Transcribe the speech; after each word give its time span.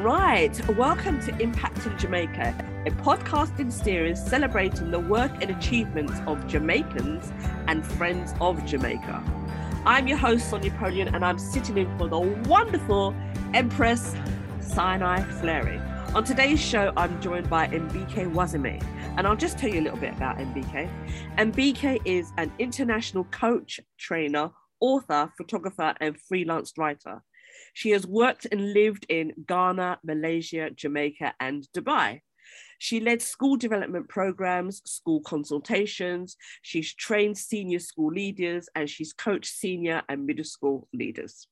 Right, 0.00 0.58
welcome 0.78 1.20
to 1.26 1.32
Impacting 1.32 1.98
Jamaica, 1.98 2.54
a 2.86 2.90
podcasting 2.90 3.70
series 3.70 4.18
celebrating 4.24 4.90
the 4.90 4.98
work 4.98 5.30
and 5.42 5.50
achievements 5.50 6.14
of 6.26 6.46
Jamaicans 6.46 7.30
and 7.68 7.84
friends 7.84 8.32
of 8.40 8.64
Jamaica. 8.64 9.22
I'm 9.84 10.08
your 10.08 10.16
host, 10.16 10.48
Sonia 10.48 10.70
Polian, 10.70 11.14
and 11.14 11.22
I'm 11.22 11.38
sitting 11.38 11.76
in 11.76 11.98
for 11.98 12.08
the 12.08 12.18
wonderful 12.18 13.14
Empress 13.52 14.16
Sinai 14.62 15.22
Fleury. 15.32 15.78
On 16.14 16.24
today's 16.24 16.60
show, 16.60 16.94
I'm 16.96 17.20
joined 17.20 17.50
by 17.50 17.68
Mbeke 17.68 18.32
Waseme, 18.32 18.82
and 19.18 19.26
I'll 19.26 19.36
just 19.36 19.58
tell 19.58 19.68
you 19.68 19.80
a 19.80 19.84
little 19.84 19.98
bit 19.98 20.14
about 20.14 20.38
Mbeke. 20.38 20.88
Mbeke 21.36 22.00
is 22.06 22.32
an 22.38 22.50
international 22.58 23.24
coach, 23.24 23.78
trainer, 23.98 24.50
author, 24.80 25.30
photographer, 25.36 25.94
and 26.00 26.18
freelance 26.18 26.72
writer. 26.78 27.22
She 27.74 27.90
has 27.90 28.06
worked 28.06 28.46
and 28.50 28.72
lived 28.72 29.06
in 29.08 29.32
Ghana, 29.46 30.00
Malaysia, 30.04 30.70
Jamaica, 30.70 31.34
and 31.40 31.66
Dubai. 31.76 32.20
She 32.78 32.98
led 33.00 33.20
school 33.20 33.56
development 33.56 34.08
programs, 34.08 34.80
school 34.90 35.20
consultations. 35.20 36.36
She's 36.62 36.94
trained 36.94 37.36
senior 37.36 37.78
school 37.78 38.10
leaders 38.10 38.68
and 38.74 38.88
she's 38.88 39.12
coached 39.12 39.52
senior 39.52 40.02
and 40.08 40.26
middle 40.26 40.44
school 40.44 40.88
leaders. 40.92 41.46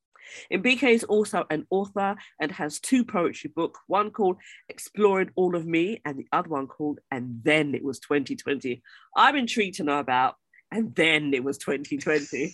Mbeke 0.53 0.91
is 0.91 1.05
also 1.05 1.45
an 1.51 1.67
author 1.71 2.17
and 2.41 2.53
has 2.53 2.81
two 2.81 3.05
poetry 3.05 3.51
books, 3.55 3.81
one 3.87 4.11
called 4.11 4.37
Exploring 4.69 5.31
All 5.37 5.55
of 5.55 5.67
Me 5.67 6.01
and 6.05 6.19
the 6.19 6.27
other 6.33 6.49
one 6.49 6.67
called 6.67 7.01
And 7.11 7.41
Then 7.43 7.75
It 7.75 7.85
Was 7.85 7.99
2020. 8.01 8.83
I'm 9.17 9.37
intrigued 9.37 9.77
to 9.77 9.85
know 9.85 9.99
about 9.99 10.37
and 10.71 10.95
then 10.95 11.33
it 11.33 11.43
was 11.45 11.59
2020. 11.59 12.53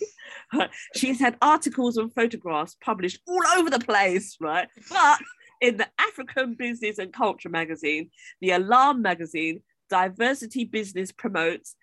She's 0.95 1.19
had 1.19 1.37
articles 1.41 1.97
and 1.97 2.13
photographs 2.13 2.75
published 2.81 3.19
all 3.27 3.43
over 3.57 3.69
the 3.69 3.79
place, 3.79 4.37
right? 4.39 4.67
But 4.89 5.19
in 5.61 5.77
the 5.77 5.87
African 5.99 6.55
Business 6.55 6.97
and 6.97 7.13
Culture 7.13 7.49
magazine, 7.49 8.09
the 8.41 8.51
Alarm 8.51 9.01
magazine, 9.01 9.61
Diversity 9.89 10.65
Business 10.65 11.11
Promotes, 11.11 11.75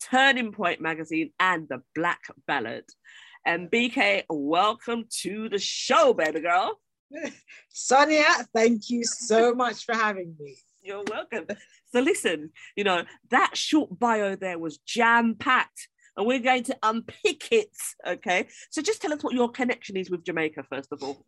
Turning 0.00 0.52
Point 0.52 0.80
magazine, 0.80 1.32
and 1.38 1.68
the 1.68 1.82
Black 1.94 2.20
Ballad. 2.46 2.84
Mbeke, 3.46 4.24
welcome 4.28 5.04
to 5.22 5.48
the 5.48 5.58
show, 5.58 6.14
baby 6.14 6.40
girl. 6.40 6.78
Sonia, 7.68 8.24
thank 8.54 8.88
you 8.88 9.04
so 9.04 9.54
much 9.54 9.84
for 9.84 9.94
having 9.94 10.34
me. 10.38 10.56
You're 10.82 11.04
welcome. 11.08 11.46
So 11.92 12.00
listen, 12.00 12.50
you 12.76 12.84
know, 12.84 13.04
that 13.30 13.56
short 13.56 13.98
bio 13.98 14.34
there 14.34 14.58
was 14.58 14.78
jam-packed 14.78 15.88
and 16.16 16.26
we're 16.26 16.40
going 16.40 16.64
to 16.64 16.76
unpick 16.82 17.48
it. 17.52 17.70
Okay. 18.06 18.48
So 18.70 18.82
just 18.82 19.00
tell 19.00 19.12
us 19.12 19.22
what 19.22 19.34
your 19.34 19.50
connection 19.50 19.96
is 19.96 20.10
with 20.10 20.24
Jamaica, 20.24 20.64
first 20.68 20.92
of 20.92 21.02
all. 21.02 21.24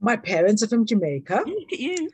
My 0.00 0.16
parents 0.16 0.62
are 0.62 0.68
from 0.68 0.84
Jamaica. 0.84 1.44
Look 1.46 1.72
at 1.72 1.78
you. 1.78 2.10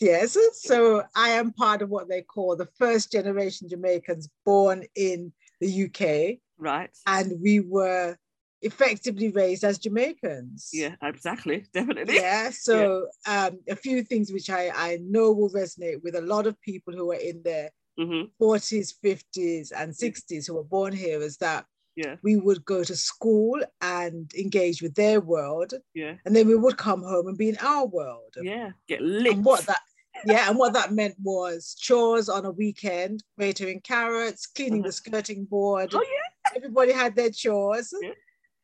yes. 0.00 0.36
So 0.60 1.02
I 1.16 1.30
am 1.30 1.52
part 1.52 1.80
of 1.80 1.88
what 1.88 2.08
they 2.08 2.20
call 2.22 2.56
the 2.56 2.68
first 2.78 3.10
generation 3.10 3.68
Jamaicans 3.68 4.28
born 4.44 4.84
in 4.94 5.32
the 5.60 5.84
UK. 5.84 6.38
Right. 6.58 6.90
And 7.06 7.40
we 7.42 7.60
were 7.60 8.16
effectively 8.62 9.30
raised 9.30 9.64
as 9.64 9.78
Jamaicans. 9.78 10.70
Yeah, 10.72 10.94
exactly. 11.02 11.66
Definitely. 11.72 12.16
Yeah. 12.16 12.50
So 12.62 13.08
yeah. 13.26 13.46
Um, 13.46 13.60
a 13.68 13.76
few 13.76 14.02
things 14.02 14.32
which 14.32 14.50
I, 14.50 14.70
I 14.74 14.98
know 15.02 15.32
will 15.32 15.50
resonate 15.50 16.02
with 16.02 16.14
a 16.14 16.20
lot 16.20 16.46
of 16.46 16.60
people 16.60 16.94
who 16.94 17.10
are 17.12 17.16
in 17.30 17.42
their 17.42 17.70
mm-hmm. 17.98 18.26
40s, 18.42 18.94
50s, 19.04 19.72
and 19.76 19.92
60s 19.92 20.46
who 20.46 20.54
were 20.54 20.64
born 20.64 20.92
here 20.92 21.20
is 21.20 21.38
that 21.38 21.66
yeah. 21.96 22.16
we 22.22 22.36
would 22.36 22.64
go 22.64 22.84
to 22.84 22.96
school 22.96 23.60
and 23.80 24.32
engage 24.34 24.82
with 24.82 24.94
their 24.94 25.20
world. 25.20 25.74
Yeah. 25.94 26.14
And 26.24 26.34
then 26.34 26.46
we 26.46 26.56
would 26.56 26.76
come 26.76 27.02
home 27.02 27.26
and 27.26 27.38
be 27.38 27.48
in 27.48 27.58
our 27.58 27.86
world. 27.86 28.34
Yeah. 28.40 28.70
Get 28.88 29.00
lit. 29.00 29.34
And 29.34 29.44
what 29.44 29.66
that 29.66 29.80
yeah, 30.26 30.48
and 30.48 30.58
what 30.58 30.74
that 30.74 30.92
meant 30.92 31.16
was 31.22 31.74
chores 31.78 32.28
on 32.28 32.44
a 32.44 32.50
weekend, 32.50 33.24
grating 33.38 33.80
carrots, 33.80 34.46
cleaning 34.46 34.80
uh-huh. 34.80 34.88
the 34.88 34.92
skirting 34.92 35.44
board. 35.46 35.90
Oh 35.94 36.02
yeah. 36.02 36.52
Everybody 36.56 36.92
had 36.92 37.16
their 37.16 37.30
chores. 37.30 37.92
Yeah. 38.00 38.10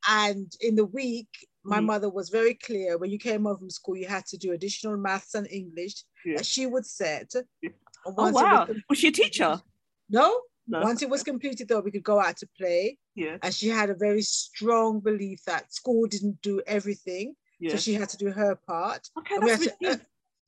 And 0.07 0.53
in 0.61 0.77
the 0.77 0.85
week, 0.85 1.29
my 1.65 1.81
mm. 1.81 1.87
mother 1.87 2.09
was 2.09 2.29
very 2.29 2.55
clear 2.55 2.99
when 2.99 3.11
you 3.11 3.19
came 3.19 3.45
home 3.45 3.59
from 3.59 3.71
school, 3.71 3.97
you 3.97 4.07
had 4.07 4.27
to 4.27 4.37
do 4.37 4.53
additional 4.53 4.97
maths 4.97 5.35
and 5.35 5.49
English 5.51 6.05
yeah. 6.25 6.37
that 6.37 6.47
she 6.47 6.67
would 6.67 6.87
set. 6.87 7.33
Yeah. 7.63 7.71
Oh, 8.07 8.31
wow. 8.31 8.67
Was, 8.67 8.77
was, 8.89 8.99
she 8.99 9.09
a 9.09 9.13
teacher? 9.13 9.61
No. 10.09 10.41
no. 10.67 10.81
Once 10.81 11.03
it 11.03 11.11
was 11.11 11.23
completed, 11.23 11.69
though, 11.69 11.81
we 11.81 11.91
could 11.91 12.05
go 12.05 12.21
out 12.21 12.37
to 12.39 12.49
play. 12.57 12.99
Yeah. 13.15 13.37
And 13.43 13.53
she 13.53 13.69
had 13.69 13.91
a 13.91 13.95
very 13.95 14.23
strong 14.23 15.01
belief 15.01 15.43
that 15.47 15.73
school 15.75 16.07
didn't 16.07 16.41
do 16.43 16.63
everything. 16.67 17.35
Yeah. 17.61 17.73
So 17.73 17.79
she 17.79 17.95
had 17.95 18.09
to 18.11 18.17
do 18.17 18.31
her 18.31 18.55
part. 18.55 19.09
Okay, 19.19 19.39
that's 19.41 19.61
we 19.61 19.67
to, 19.67 19.95
uh, 19.95 19.97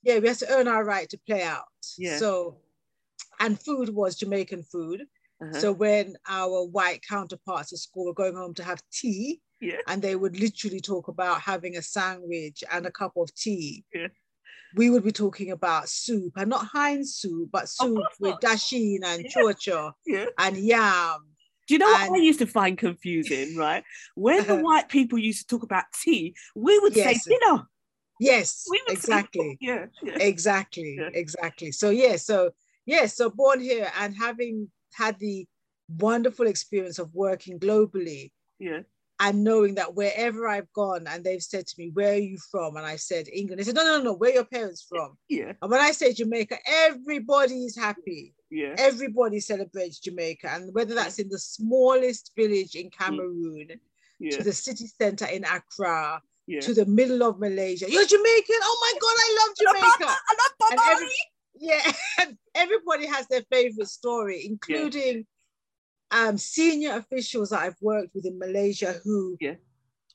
yeah, 0.02 0.18
we 0.20 0.28
had 0.28 0.38
to 0.38 0.52
earn 0.52 0.68
our 0.68 0.84
right 0.84 1.08
to 1.10 1.18
play 1.26 1.42
out. 1.42 1.64
Yeah. 1.98 2.18
So, 2.18 2.58
and 3.40 3.60
food 3.60 3.90
was 3.90 4.16
Jamaican 4.16 4.62
food. 4.62 5.06
Uh-huh. 5.42 5.58
So 5.58 5.72
when 5.72 6.16
our 6.28 6.66
white 6.66 7.00
counterparts 7.08 7.72
at 7.72 7.78
school 7.78 8.06
were 8.06 8.14
going 8.14 8.34
home 8.34 8.54
to 8.54 8.64
have 8.64 8.82
tea, 8.92 9.40
yeah. 9.60 9.78
and 9.88 10.02
they 10.02 10.16
would 10.16 10.38
literally 10.38 10.80
talk 10.80 11.08
about 11.08 11.40
having 11.40 11.76
a 11.76 11.82
sandwich 11.82 12.62
and 12.70 12.86
a 12.86 12.90
cup 12.90 13.12
of 13.16 13.34
tea, 13.34 13.84
yeah. 13.94 14.08
we 14.76 14.90
would 14.90 15.04
be 15.04 15.12
talking 15.12 15.50
about 15.50 15.88
soup 15.88 16.32
and 16.36 16.50
not 16.50 16.66
Heinz 16.66 17.14
soup, 17.14 17.48
but 17.52 17.68
soup 17.68 17.98
with 18.18 18.36
dasheen 18.40 18.98
and 19.04 19.24
yeah. 19.24 19.30
chocho 19.34 19.92
yeah. 20.06 20.26
and 20.38 20.56
yam. 20.56 21.20
Do 21.66 21.74
you 21.74 21.78
know 21.78 21.94
and... 21.94 22.10
what 22.10 22.20
I 22.20 22.22
used 22.22 22.40
to 22.40 22.46
find 22.46 22.76
confusing, 22.76 23.56
right? 23.56 23.84
When 24.16 24.46
the 24.46 24.56
white 24.56 24.88
people 24.88 25.18
used 25.18 25.48
to 25.48 25.56
talk 25.56 25.62
about 25.62 25.84
tea, 26.02 26.34
we 26.54 26.78
would 26.80 26.96
yes. 26.96 27.24
say 27.24 27.34
dinner. 27.34 27.66
Yes, 28.18 28.66
exactly. 28.88 29.50
Say, 29.52 29.58
yeah, 29.60 29.86
yeah, 30.02 30.18
exactly, 30.18 30.98
exactly. 31.14 31.72
So 31.72 31.88
yeah, 31.88 32.16
so 32.16 32.50
yeah, 32.84 33.06
so 33.06 33.30
born 33.30 33.60
here 33.60 33.90
and 33.98 34.14
having 34.14 34.70
had 34.94 35.18
the 35.18 35.46
wonderful 35.98 36.46
experience 36.46 36.98
of 36.98 37.14
working 37.14 37.58
globally. 37.58 38.32
Yeah. 38.58 38.80
And 39.22 39.44
knowing 39.44 39.74
that 39.74 39.94
wherever 39.94 40.48
I've 40.48 40.72
gone 40.72 41.06
and 41.06 41.22
they've 41.22 41.42
said 41.42 41.66
to 41.66 41.74
me, 41.76 41.90
Where 41.92 42.14
are 42.14 42.18
you 42.18 42.38
from? 42.50 42.76
And 42.76 42.86
I 42.86 42.96
said, 42.96 43.28
England. 43.30 43.60
They 43.60 43.64
said, 43.64 43.74
No, 43.74 43.84
no, 43.84 43.98
no, 43.98 44.04
no. 44.04 44.12
where 44.14 44.30
are 44.30 44.34
your 44.34 44.44
parents 44.44 44.86
from? 44.88 45.18
Yeah. 45.28 45.52
And 45.60 45.70
when 45.70 45.80
I 45.80 45.90
say 45.90 46.14
Jamaica, 46.14 46.56
everybody 46.66 47.64
is 47.64 47.76
happy. 47.76 48.34
Yeah. 48.50 48.74
Everybody 48.78 49.40
celebrates 49.40 50.00
Jamaica. 50.00 50.48
And 50.50 50.74
whether 50.74 50.94
that's 50.94 51.18
in 51.18 51.28
the 51.28 51.38
smallest 51.38 52.32
village 52.34 52.74
in 52.74 52.88
Cameroon, 52.90 53.68
yeah. 54.18 54.36
to 54.36 54.42
the 54.42 54.52
city 54.52 54.86
center 54.86 55.26
in 55.26 55.44
Accra, 55.44 56.22
yeah. 56.46 56.60
to 56.60 56.74
the 56.74 56.86
middle 56.86 57.22
of 57.22 57.38
Malaysia. 57.38 57.90
You're 57.90 58.06
Jamaican? 58.06 58.60
Oh 58.62 58.78
my 58.82 58.94
God, 59.00 59.16
I 59.16 59.30
love 59.40 59.52
Jamaica. 59.56 60.16
I 60.28 60.34
love 60.40 60.96
every, 60.96 61.08
yeah, 61.60 61.92
everybody 62.54 63.06
has 63.06 63.26
their 63.28 63.42
favorite 63.52 63.88
story, 63.88 64.46
including 64.46 65.26
yeah. 66.12 66.28
um, 66.28 66.38
senior 66.38 66.96
officials 66.96 67.50
that 67.50 67.60
I've 67.60 67.80
worked 67.80 68.14
with 68.14 68.26
in 68.26 68.38
Malaysia 68.38 68.94
who 69.04 69.36
yeah. 69.40 69.54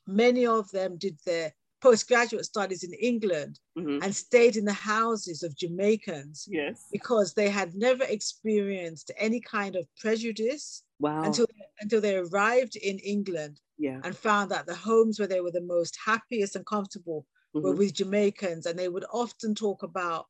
many 0.06 0.46
of 0.46 0.70
them 0.72 0.98
did 0.98 1.16
their 1.24 1.52
postgraduate 1.80 2.44
studies 2.44 2.82
in 2.82 2.92
England 2.94 3.60
mm-hmm. 3.78 4.02
and 4.02 4.14
stayed 4.14 4.56
in 4.56 4.64
the 4.64 4.72
houses 4.72 5.44
of 5.44 5.56
Jamaicans 5.56 6.48
yes. 6.50 6.86
because 6.90 7.32
they 7.32 7.48
had 7.48 7.74
never 7.74 8.02
experienced 8.04 9.12
any 9.18 9.40
kind 9.40 9.76
of 9.76 9.86
prejudice 10.00 10.82
wow. 10.98 11.22
until, 11.22 11.46
until 11.80 12.00
they 12.00 12.16
arrived 12.16 12.74
in 12.76 12.98
England 12.98 13.60
yeah. 13.78 14.00
and 14.02 14.16
found 14.16 14.50
that 14.50 14.66
the 14.66 14.74
homes 14.74 15.18
where 15.18 15.28
they 15.28 15.40
were 15.40 15.52
the 15.52 15.60
most 15.60 15.96
happiest 16.04 16.56
and 16.56 16.66
comfortable 16.66 17.24
mm-hmm. 17.54 17.64
were 17.64 17.74
with 17.74 17.94
Jamaicans. 17.94 18.66
And 18.66 18.76
they 18.76 18.88
would 18.88 19.04
often 19.12 19.54
talk 19.54 19.82
about 19.82 20.26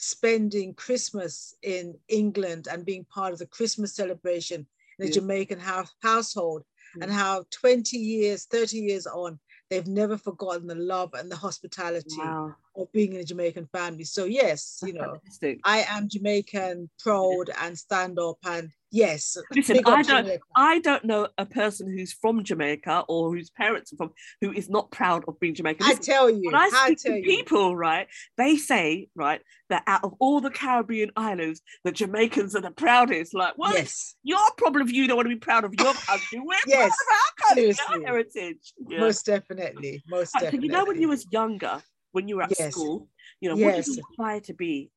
spending 0.00 0.72
Christmas 0.72 1.54
in 1.62 1.94
England 2.08 2.68
and 2.70 2.86
being 2.86 3.04
part 3.04 3.34
of 3.34 3.38
the 3.38 3.46
Christmas 3.46 3.94
celebration 3.94 4.66
in 4.98 5.04
a 5.04 5.08
yeah. 5.08 5.12
Jamaican 5.12 5.58
house, 5.58 5.92
household, 6.02 6.64
yeah. 6.96 7.04
and 7.04 7.12
how 7.12 7.44
20 7.50 7.98
years, 7.98 8.46
30 8.46 8.78
years 8.78 9.06
on, 9.06 9.38
they've 9.68 9.86
never 9.86 10.16
forgotten 10.16 10.66
the 10.66 10.74
love 10.74 11.12
and 11.12 11.30
the 11.30 11.36
hospitality 11.36 12.16
wow. 12.18 12.54
of 12.76 12.90
being 12.92 13.12
in 13.12 13.20
a 13.20 13.24
Jamaican 13.24 13.68
family. 13.72 14.04
So, 14.04 14.24
yes, 14.24 14.82
you 14.84 14.94
know, 14.94 15.18
I 15.64 15.84
am 15.86 16.08
Jamaican, 16.08 16.88
proud, 16.98 17.50
and 17.60 17.78
stand 17.78 18.18
up 18.18 18.38
and 18.46 18.70
Yes. 18.92 19.36
Listen, 19.54 19.78
I 19.86 20.02
don't 20.02 20.24
Jamaica. 20.24 20.42
I 20.56 20.78
don't 20.80 21.04
know 21.04 21.28
a 21.38 21.46
person 21.46 21.96
who's 21.96 22.12
from 22.12 22.42
Jamaica 22.42 23.04
or 23.08 23.32
whose 23.32 23.50
parents 23.50 23.92
are 23.92 23.96
from 23.96 24.10
who 24.40 24.52
is 24.52 24.68
not 24.68 24.90
proud 24.90 25.24
of 25.28 25.38
being 25.38 25.54
Jamaican. 25.54 25.86
Listen, 25.86 26.02
I 26.02 26.04
tell 26.04 26.30
you, 26.30 26.46
when 26.46 26.54
I, 26.54 26.70
I 26.72 26.86
speak 26.86 26.98
tell 26.98 27.12
to 27.12 27.18
you. 27.18 27.24
people, 27.24 27.76
right, 27.76 28.08
they 28.36 28.56
say, 28.56 29.08
right, 29.14 29.40
that 29.68 29.84
out 29.86 30.02
of 30.02 30.14
all 30.18 30.40
the 30.40 30.50
Caribbean 30.50 31.12
islands, 31.16 31.62
the 31.84 31.92
Jamaicans 31.92 32.56
are 32.56 32.60
the 32.60 32.72
proudest. 32.72 33.32
Like, 33.32 33.54
well, 33.56 33.72
yes. 33.72 34.16
your 34.24 34.50
problem 34.56 34.88
you 34.88 35.06
don't 35.06 35.16
want 35.16 35.26
to 35.26 35.34
be 35.34 35.40
proud 35.40 35.64
of 35.64 35.72
your 35.74 35.94
country. 35.94 36.40
We're 36.44 36.56
yes. 36.66 36.92
proud 37.06 37.16
of 37.16 37.54
our 37.54 37.54
country, 37.54 37.74
our 37.88 38.06
heritage. 38.06 38.72
Yeah. 38.88 39.00
Most 39.00 39.24
definitely. 39.24 40.02
Most 40.08 40.34
right, 40.34 40.44
definitely. 40.44 40.68
You 40.68 40.72
know 40.72 40.84
when 40.84 41.00
you 41.00 41.08
was 41.08 41.26
younger, 41.30 41.80
when 42.12 42.26
you 42.26 42.36
were 42.36 42.42
at 42.42 42.52
yes. 42.58 42.72
school, 42.72 43.08
you 43.40 43.48
know, 43.48 43.56
yes. 43.56 43.66
what 43.66 43.84
did 43.84 43.96
you 43.96 44.02
aspire 44.10 44.40
to 44.40 44.54
be? 44.54 44.90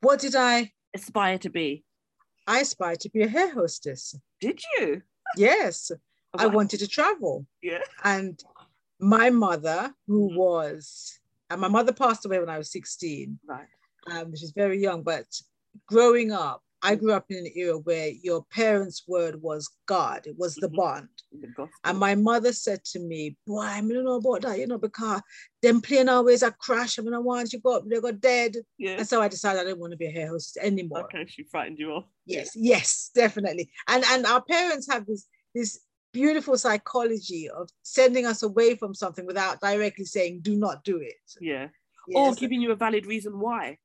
What 0.00 0.20
did 0.20 0.36
I 0.36 0.72
aspire 0.94 1.38
to 1.38 1.48
be? 1.48 1.84
I 2.46 2.60
aspired 2.60 3.00
to 3.00 3.10
be 3.10 3.22
a 3.22 3.28
hair 3.28 3.52
hostess. 3.52 4.14
Did 4.40 4.60
you? 4.78 5.02
Yes. 5.36 5.90
I 6.36 6.46
wanted 6.46 6.80
to 6.80 6.88
travel. 6.88 7.46
Yeah. 7.62 7.82
And 8.02 8.42
my 9.00 9.30
mother, 9.30 9.94
who 10.06 10.28
mm-hmm. 10.28 10.36
was, 10.36 11.18
and 11.50 11.60
my 11.60 11.68
mother 11.68 11.92
passed 11.92 12.26
away 12.26 12.40
when 12.40 12.48
I 12.48 12.58
was 12.58 12.72
16. 12.72 13.38
Right. 13.46 13.66
Um, 14.10 14.32
is 14.34 14.52
very 14.54 14.80
young, 14.80 15.02
but 15.02 15.26
growing 15.86 16.32
up, 16.32 16.62
I 16.84 16.94
grew 16.96 17.12
up 17.12 17.24
in 17.30 17.38
an 17.38 17.50
era 17.56 17.78
where 17.78 18.10
your 18.22 18.44
parents' 18.52 19.04
word 19.08 19.40
was 19.40 19.68
God, 19.86 20.26
it 20.26 20.36
was 20.38 20.54
the 20.54 20.66
mm-hmm. 20.66 20.76
bond. 20.76 21.08
The 21.32 21.68
and 21.84 21.98
my 21.98 22.14
mother 22.14 22.52
said 22.52 22.84
to 22.92 23.00
me, 23.00 23.36
Boy, 23.46 23.62
I 23.62 23.80
don't 23.80 24.04
know 24.04 24.16
about 24.16 24.42
that, 24.42 24.58
you 24.58 24.66
know, 24.66 24.78
because 24.78 25.22
them 25.62 25.80
plane 25.80 26.10
always 26.10 26.42
a 26.42 26.50
crash. 26.52 26.98
I 26.98 27.02
mean, 27.02 27.14
I 27.14 27.18
want 27.18 27.52
you 27.52 27.60
got 27.60 27.88
they 27.88 28.00
got 28.00 28.20
dead. 28.20 28.56
Yeah. 28.78 28.98
And 28.98 29.08
so 29.08 29.22
I 29.22 29.28
decided 29.28 29.60
I 29.60 29.64
didn't 29.64 29.80
want 29.80 29.92
to 29.92 29.96
be 29.96 30.06
a 30.06 30.10
hair 30.10 30.28
hostess 30.28 30.62
anymore. 30.62 31.04
Okay, 31.04 31.24
she 31.26 31.44
frightened 31.44 31.78
you 31.78 31.92
off. 31.92 32.04
Yes, 32.26 32.50
yes, 32.54 33.10
definitely. 33.14 33.70
And 33.88 34.04
and 34.10 34.26
our 34.26 34.42
parents 34.42 34.86
have 34.90 35.06
this 35.06 35.26
this 35.54 35.80
beautiful 36.12 36.56
psychology 36.56 37.50
of 37.50 37.68
sending 37.82 38.26
us 38.26 38.42
away 38.42 38.76
from 38.76 38.94
something 38.94 39.26
without 39.26 39.60
directly 39.60 40.04
saying, 40.04 40.40
do 40.42 40.54
not 40.54 40.84
do 40.84 40.98
it. 40.98 41.16
Yeah. 41.40 41.68
Yes. 42.06 42.16
Or 42.16 42.34
giving 42.34 42.60
you 42.60 42.70
a 42.70 42.76
valid 42.76 43.06
reason 43.06 43.40
why. 43.40 43.78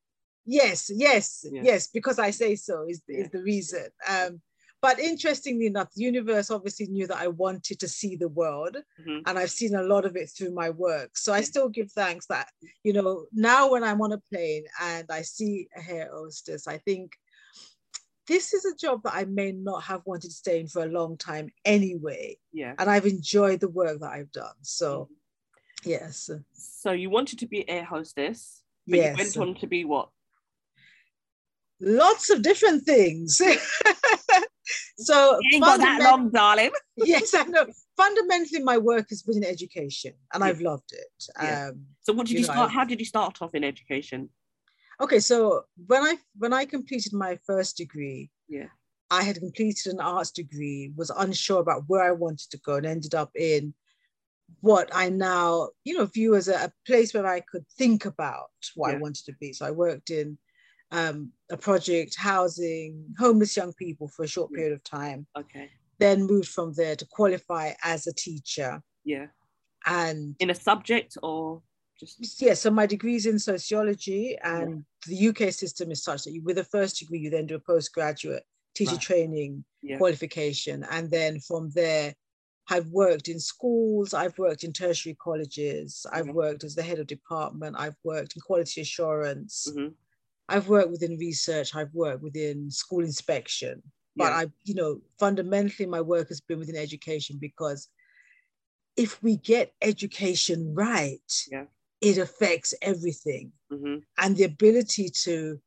Yes, 0.46 0.90
yes, 0.94 1.46
yeah. 1.52 1.62
yes, 1.64 1.88
because 1.88 2.20
I 2.20 2.32
say 2.32 2.56
so 2.56 2.86
is, 2.88 3.02
yeah. 3.08 3.20
is 3.20 3.30
the 3.30 3.42
reason. 3.42 3.88
Um, 4.08 4.42
but 4.82 5.00
interestingly 5.00 5.66
enough, 5.66 5.94
the 5.94 6.04
universe 6.04 6.50
obviously 6.50 6.88
knew 6.88 7.06
that 7.08 7.18
I 7.18 7.28
wanted 7.28 7.80
to 7.82 7.88
see 7.88 8.16
the 8.16 8.30
world, 8.30 8.78
mm-hmm. 9.00 9.20
and 9.26 9.38
I've 9.38 9.52
seen 9.52 9.76
a 9.76 9.84
lot 9.84 10.06
of 10.06 10.16
it 10.16 10.30
through 10.30 10.54
my 10.54 10.70
work. 10.70 11.18
So 11.18 11.34
I 11.34 11.42
still 11.42 11.68
give 11.68 11.92
thanks 11.92 12.28
that, 12.28 12.48
you 12.84 12.94
know, 12.94 13.26
now 13.34 13.72
when 13.72 13.84
I'm 13.84 14.02
on 14.02 14.14
a 14.14 14.22
plane 14.32 14.64
and 14.82 15.06
I 15.10 15.24
see 15.24 15.68
a 15.76 15.82
hair 15.82 16.10
hostess, 16.14 16.66
I 16.68 16.78
think 16.78 17.12
this 18.28 18.54
is 18.54 18.64
a 18.64 18.76
job 18.76 19.04
that 19.04 19.16
I 19.16 19.26
may 19.26 19.52
not 19.52 19.84
have 19.84 20.02
wanted 20.06 20.30
to 20.30 20.36
stay 20.36 20.60
in 20.62 20.68
for 20.68 20.84
a 20.84 20.90
long 20.90 21.18
time 21.18 21.50
anyway. 21.66 22.38
Yeah. 22.54 22.76
And 22.78 22.90
I've 22.90 23.08
enjoyed 23.08 23.60
the 23.60 23.70
work 23.70 24.00
that 24.00 24.12
I've 24.12 24.32
done. 24.32 24.54
So, 24.62 25.10
mm-hmm. 25.84 25.90
yes. 25.90 26.30
So 26.54 26.92
you 26.92 27.10
wanted 27.10 27.40
to 27.40 27.48
be 27.48 27.68
air 27.68 27.84
hostess, 27.84 28.62
but 28.88 28.98
yes. 28.98 29.18
you 29.18 29.42
went 29.42 29.50
on 29.50 29.62
to 29.62 29.68
be 29.68 29.84
what? 29.84 30.10
Lots 31.82 32.30
of 32.30 32.42
different 32.42 32.84
things. 32.84 33.38
so 34.98 35.40
you 35.42 35.56
ain't 35.56 35.64
got 35.64 35.80
that 35.80 36.02
long, 36.02 36.30
darling. 36.30 36.72
yes, 36.98 37.34
I 37.34 37.44
know. 37.44 37.66
Fundamentally, 37.98 38.64
my 38.64 38.78
work 38.78 39.08
has 39.10 39.24
been 39.24 39.38
in 39.38 39.44
education, 39.44 40.14
and 40.34 40.42
yeah. 40.42 40.48
I've 40.48 40.62
loved 40.62 40.92
it. 40.92 41.24
Yeah. 41.42 41.70
Um, 41.70 41.86
so, 42.02 42.14
what 42.14 42.28
did 42.28 42.34
you, 42.34 42.40
you 42.40 42.46
start? 42.46 42.58
Know, 42.58 42.68
how 42.68 42.86
did 42.86 43.00
you 43.00 43.06
start 43.06 43.42
off 43.42 43.56
in 43.56 43.64
education? 43.64 44.30
Okay, 45.02 45.20
so 45.20 45.64
when 45.88 46.04
I 46.04 46.18
when 46.38 46.54
I 46.54 46.66
completed 46.66 47.14
my 47.14 47.40
first 47.46 47.78
degree, 47.78 48.30
yeah, 48.48 48.68
I 49.10 49.24
had 49.24 49.40
completed 49.40 49.94
an 49.94 50.00
arts 50.00 50.32
degree, 50.32 50.92
was 50.96 51.10
unsure 51.10 51.62
about 51.62 51.84
where 51.88 52.04
I 52.04 52.12
wanted 52.12 52.50
to 52.52 52.58
go, 52.60 52.76
and 52.76 52.86
ended 52.86 53.16
up 53.16 53.32
in 53.36 53.74
what 54.62 54.90
I 54.94 55.10
now, 55.10 55.70
you 55.84 55.98
know, 55.98 56.06
view 56.06 56.36
as 56.36 56.48
a, 56.48 56.56
a 56.56 56.74
place 56.86 57.14
where 57.14 57.28
I 57.28 57.40
could 57.40 57.66
think 57.78 58.06
about 58.06 58.50
what 58.76 58.90
yeah. 58.90 58.98
I 58.98 59.00
wanted 59.00 59.26
to 59.26 59.34
be. 59.40 59.54
So 59.54 59.66
I 59.66 59.72
worked 59.72 60.10
in 60.10 60.38
um, 60.92 61.32
a 61.50 61.58
project 61.58 62.16
housing 62.18 63.06
homeless 63.18 63.56
young 63.56 63.74
people 63.74 64.08
for 64.08 64.24
a 64.24 64.28
short 64.28 64.52
period 64.52 64.74
of 64.74 64.84
time. 64.84 65.28
Okay. 65.38 65.70
Then 66.00 66.24
moved 66.24 66.50
from 66.50 66.74
there 66.74 66.96
to 66.96 67.06
qualify 67.06 67.74
as 67.84 68.08
a 68.08 68.14
teacher. 68.14 68.82
Yeah. 69.04 69.28
And 69.86 70.36
in 70.40 70.50
a 70.50 70.56
subject 70.56 71.18
or 71.22 71.62
just 72.00 72.42
yeah, 72.42 72.54
so 72.54 72.72
my 72.72 72.86
degree 72.86 73.16
is 73.16 73.26
in 73.26 73.38
sociology, 73.38 74.38
and 74.42 74.86
yeah. 75.08 75.32
the 75.34 75.48
UK 75.48 75.52
system 75.52 75.92
is 75.92 76.02
such 76.02 76.24
that 76.24 76.32
you, 76.32 76.42
with 76.44 76.58
a 76.58 76.64
first 76.64 76.98
degree, 76.98 77.20
you 77.20 77.30
then 77.30 77.46
do 77.46 77.56
a 77.56 77.60
postgraduate 77.60 78.44
teacher 78.74 78.92
right. 78.92 79.02
training 79.02 79.66
yeah. 79.82 79.98
qualification, 79.98 80.86
and 80.92 81.12
then 81.12 81.40
from 81.42 81.72
there, 81.72 82.14
I've 82.70 82.88
worked 82.88 83.28
in 83.28 83.40
schools, 83.40 84.14
I've 84.14 84.38
worked 84.38 84.64
in 84.64 84.72
tertiary 84.72 85.18
colleges, 85.22 86.06
I've 86.12 86.26
mm-hmm. 86.26 86.36
worked 86.36 86.64
as 86.64 86.76
the 86.76 86.84
head 86.84 87.00
of 87.00 87.08
department, 87.08 87.76
I've 87.78 87.98
worked 88.04 88.36
in 88.36 88.42
quality 88.42 88.82
assurance. 88.82 89.68
Mm-hmm. 89.70 89.88
I've 90.50 90.68
worked 90.68 90.92
within 90.92 91.18
research, 91.18 91.76
I've 91.76 91.94
worked 91.94 92.24
within 92.24 92.70
school 92.72 93.04
inspection, 93.04 93.82
but 94.16 94.32
yeah. 94.32 94.38
I, 94.38 94.46
you 94.64 94.76
know, 94.76 95.02
fundamentally 95.20 95.86
my 95.86 96.02
work 96.02 96.30
has 96.30 96.42
been 96.42 96.60
within 96.60 96.76
education 96.76 97.38
because 97.40 97.88
if 98.98 99.22
we 99.24 99.38
get 99.38 99.74
education 99.82 100.74
right, 100.76 101.32
yeah. 101.52 101.66
it 102.02 102.18
affects 102.18 102.74
everything. 102.82 103.52
Mm-hmm. 103.72 104.00
And 104.18 104.36
the 104.36 104.44
ability 104.44 105.10
to 105.24 105.60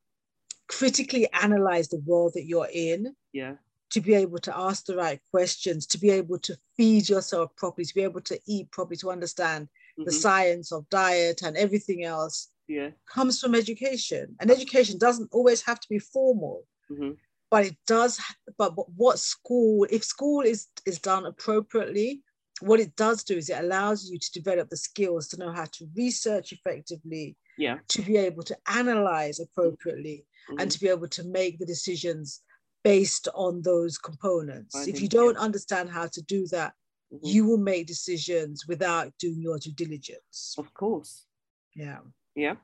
critically 0.69 1.29
analyze 1.33 1.89
the 1.89 2.03
world 2.05 2.33
that 2.35 2.45
you're 2.45 2.69
in, 2.73 3.15
yeah. 3.33 3.55
to 3.91 4.01
be 4.01 4.15
able 4.15 4.39
to 4.39 4.57
ask 4.57 4.85
the 4.85 4.97
right 4.97 5.21
questions, 5.31 5.87
to 5.87 5.99
be 5.99 6.11
able 6.11 6.39
to 6.41 6.57
feed 6.77 7.09
yourself 7.09 7.55
properly, 7.57 7.87
to 7.87 7.95
be 7.95 8.03
able 8.03 8.21
to 8.23 8.39
eat 8.47 8.71
properly, 8.71 8.97
to 8.99 9.11
understand 9.11 9.65
mm-hmm. 9.65 10.05
the 10.05 10.13
science 10.13 10.73
of 10.73 10.89
diet 10.91 11.43
and 11.43 11.57
everything 11.57 12.05
else 12.05 12.52
yeah. 12.69 12.91
comes 13.13 13.41
from 13.41 13.55
education. 13.55 14.37
And 14.41 14.51
education 14.51 14.99
doesn't 14.99 15.31
always 15.33 15.63
have 15.63 15.81
to 15.81 15.89
be 15.89 15.99
formal, 15.99 16.65
mm-hmm. 16.91 17.13
but 17.51 17.65
it 17.67 17.77
does. 17.87 18.21
But 18.59 18.73
what 18.97 19.19
school, 19.19 19.87
if 19.91 20.05
school 20.05 20.43
is, 20.43 20.69
is 20.87 20.99
done 20.99 21.27
appropriately, 21.27 22.23
what 22.61 22.81
it 22.81 22.95
does 22.97 23.25
do 23.25 23.37
is 23.37 23.49
it 23.49 23.59
allows 23.59 24.09
you 24.11 24.19
to 24.19 24.33
develop 24.33 24.69
the 24.71 24.77
skills 24.77 25.29
to 25.29 25.37
know 25.39 25.53
how 25.53 25.65
to 25.65 25.89
research 25.97 26.53
effectively, 26.53 27.37
yeah. 27.59 27.79
to 27.89 28.03
be 28.03 28.17
able 28.17 28.43
to 28.45 28.57
analyze 28.69 29.41
appropriately, 29.41 30.25
mm-hmm. 30.49 30.61
and 30.61 30.71
to 30.71 30.81
be 30.81 30.89
able 30.89 31.09
to 31.09 31.25
make 31.25 31.59
the 31.59 31.67
decisions 31.67 32.43
based 32.85 33.29
on 33.35 33.63
those 33.63 33.99
components. 33.99 34.77
I 34.77 34.91
if 34.91 35.01
you 35.01 35.09
don't 35.09 35.35
yeah. 35.35 35.41
understand 35.41 35.91
how 35.91 36.07
to 36.09 36.23
do 36.23 36.47
that, 36.49 36.73
mm-hmm. 37.13 37.27
you 37.27 37.47
will 37.47 37.59
make 37.59 37.87
decisions 37.87 38.67
without 38.67 39.13
doing 39.19 39.41
your 39.41 39.59
due 39.59 39.73
diligence. 39.73 40.55
Of 40.59 40.73
course. 40.75 41.27
Yeah. 41.75 41.99
Yeah. 42.35 42.55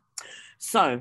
So 0.59 1.01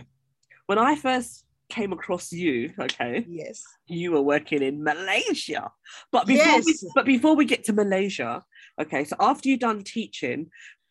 when 0.66 0.78
I 0.78 0.96
first 0.96 1.46
came 1.70 1.92
across 1.92 2.32
you, 2.32 2.74
okay. 2.80 3.26
Yes. 3.28 3.64
You 3.88 4.12
were 4.12 4.22
working 4.22 4.62
in 4.62 4.84
Malaysia. 4.84 5.72
But 6.12 6.28
before 6.28 6.46
yes. 6.46 6.66
we, 6.66 6.92
but 6.96 7.06
before 7.06 7.36
we 7.36 7.46
get 7.46 7.64
to 7.66 7.74
Malaysia, 7.74 8.44
okay, 8.80 9.04
so 9.04 9.16
after 9.20 9.50
you 9.50 9.58
done 9.58 9.84
teaching, 9.84 10.50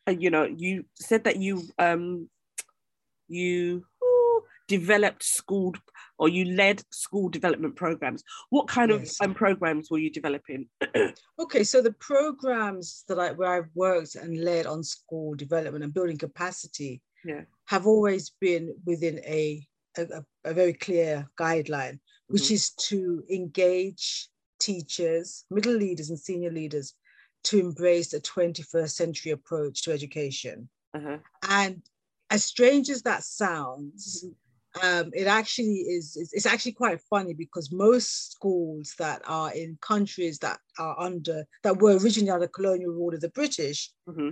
uh, 0.08 0.12
you 0.12 0.30
know, 0.30 0.44
you 0.44 0.84
said 0.94 1.24
that 1.24 1.36
you 1.36 1.62
um 1.78 2.28
you 3.28 3.84
ooh, 4.04 4.42
developed 4.68 5.22
school 5.22 5.74
or 6.18 6.28
you 6.28 6.44
led 6.46 6.82
school 6.90 7.28
development 7.28 7.76
programs. 7.76 8.22
What 8.50 8.68
kind 8.68 8.90
yes. 8.90 9.18
of 9.20 9.26
um, 9.26 9.34
programs 9.34 9.90
were 9.90 9.98
you 9.98 10.10
developing? 10.10 10.68
okay, 11.38 11.64
so 11.64 11.82
the 11.82 11.92
programs 11.92 13.04
that 13.08 13.18
I 13.18 13.32
where 13.32 13.52
I've 13.52 13.70
worked 13.74 14.14
and 14.14 14.42
led 14.42 14.66
on 14.66 14.82
school 14.82 15.34
development 15.34 15.84
and 15.84 15.92
building 15.92 16.18
capacity 16.18 17.02
yeah. 17.26 17.42
Have 17.66 17.86
always 17.86 18.30
been 18.40 18.74
within 18.84 19.18
a, 19.24 19.66
a, 19.96 20.24
a 20.44 20.54
very 20.54 20.72
clear 20.72 21.28
guideline, 21.38 21.98
which 22.28 22.44
mm-hmm. 22.44 22.54
is 22.54 22.70
to 22.70 23.22
engage 23.30 24.28
teachers, 24.58 25.44
middle 25.50 25.74
leaders, 25.74 26.10
and 26.10 26.18
senior 26.18 26.50
leaders 26.50 26.94
to 27.44 27.58
embrace 27.58 28.12
a 28.12 28.20
21st 28.20 28.90
century 28.90 29.32
approach 29.32 29.82
to 29.82 29.92
education. 29.92 30.68
Uh-huh. 30.94 31.18
And 31.48 31.82
as 32.30 32.44
strange 32.44 32.90
as 32.90 33.02
that 33.02 33.22
sounds, 33.22 34.24
mm-hmm. 34.24 34.32
Um, 34.82 35.10
it 35.14 35.26
actually 35.26 35.76
is 35.88 36.18
it's, 36.34 36.44
actually 36.44 36.72
quite 36.72 37.00
funny 37.08 37.32
because 37.32 37.72
most 37.72 38.32
schools 38.32 38.94
that 38.98 39.22
are 39.26 39.50
in 39.54 39.78
countries 39.80 40.38
that 40.40 40.58
are 40.78 40.98
under 41.00 41.46
that 41.62 41.78
were 41.78 41.96
originally 41.96 42.30
under 42.30 42.46
colonial 42.46 42.92
rule 42.92 43.14
of 43.14 43.22
the 43.22 43.30
british 43.30 43.90
mm-hmm. 44.06 44.30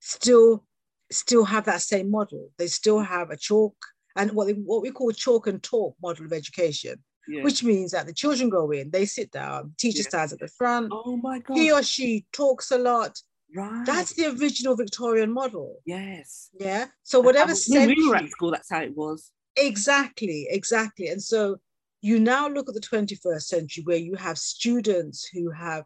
still 0.00 0.64
still 1.10 1.44
have 1.44 1.64
that 1.64 1.82
same 1.82 2.10
model. 2.10 2.50
They 2.58 2.66
still 2.66 3.00
have 3.00 3.30
a 3.30 3.36
chalk 3.36 3.74
and 4.16 4.32
what, 4.32 4.46
they, 4.46 4.52
what 4.52 4.82
we 4.82 4.90
call 4.90 5.12
chalk 5.12 5.46
and 5.46 5.62
talk 5.62 5.94
model 6.02 6.26
of 6.26 6.32
education, 6.32 7.02
yeah. 7.28 7.42
which 7.42 7.62
means 7.62 7.92
that 7.92 8.06
the 8.06 8.12
children 8.12 8.50
go 8.50 8.70
in, 8.70 8.90
they 8.90 9.04
sit 9.04 9.30
down, 9.30 9.74
teacher 9.78 10.02
yeah. 10.02 10.08
stands 10.08 10.32
at 10.32 10.40
the 10.40 10.48
front. 10.48 10.92
Oh 10.92 11.16
my 11.16 11.38
God. 11.38 11.56
He 11.56 11.72
or 11.72 11.82
she 11.82 12.26
talks 12.32 12.70
a 12.70 12.78
lot. 12.78 13.18
Right. 13.54 13.84
That's 13.84 14.14
the 14.14 14.26
original 14.26 14.76
Victorian 14.76 15.32
model. 15.32 15.78
Yes. 15.84 16.50
Yeah. 16.58 16.86
So 17.02 17.20
whatever 17.20 17.54
century, 17.54 17.94
we 17.96 18.08
were 18.08 18.16
at 18.16 18.30
school, 18.30 18.52
that's 18.52 18.70
how 18.70 18.82
it 18.82 18.96
was. 18.96 19.32
Exactly, 19.56 20.46
exactly. 20.50 21.08
And 21.08 21.22
so 21.22 21.56
you 22.00 22.20
now 22.20 22.48
look 22.48 22.68
at 22.68 22.74
the 22.74 22.80
21st 22.80 23.42
century 23.42 23.84
where 23.84 23.96
you 23.96 24.14
have 24.14 24.38
students 24.38 25.28
who 25.32 25.50
have 25.50 25.84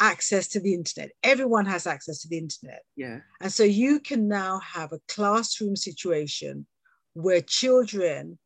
access 0.00 0.48
to 0.48 0.60
the 0.60 0.74
internet. 0.74 1.10
Everyone 1.22 1.66
has 1.66 1.86
access 1.86 2.20
to 2.22 2.28
the 2.28 2.38
internet. 2.38 2.82
Yeah. 2.96 3.20
And 3.40 3.52
so 3.52 3.62
you 3.64 4.00
can 4.00 4.28
now 4.28 4.60
have 4.60 4.92
a 4.92 5.00
classroom 5.08 5.76
situation 5.76 6.66
where 7.14 7.40
children 7.40 8.38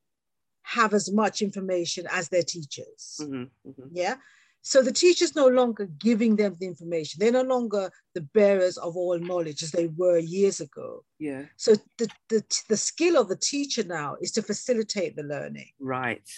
have 0.63 0.93
as 0.93 1.11
much 1.11 1.41
information 1.41 2.07
as 2.13 2.29
their 2.29 2.43
teachers. 2.43 3.21
Mm-hmm, 3.21 3.71
mm-hmm. 3.71 3.89
Yeah. 3.93 4.17
So 4.61 4.83
the 4.83 4.93
teacher's 4.93 5.35
no 5.35 5.47
longer 5.47 5.87
giving 5.99 6.37
them 6.37 6.55
the 6.59 6.67
information. 6.67 7.21
They're 7.21 7.33
no 7.33 7.43
longer 7.43 7.91
the 8.15 8.21
bearers 8.21 8.77
of 8.77 8.97
all 8.97 9.19
knowledge 9.19 9.63
as 9.63 9.71
they 9.71 9.87
were 9.87 10.19
years 10.19 10.61
ago. 10.61 11.05
Yeah. 11.19 11.45
So 11.57 11.75
the, 11.97 12.09
the, 12.29 12.63
the 12.69 12.77
skill 12.77 13.17
of 13.17 13.29
the 13.29 13.37
teacher 13.37 13.85
now 13.85 14.17
is 14.21 14.33
to 14.33 14.43
facilitate 14.43 15.17
the 15.17 15.23
learning. 15.23 15.71
Right. 15.81 16.29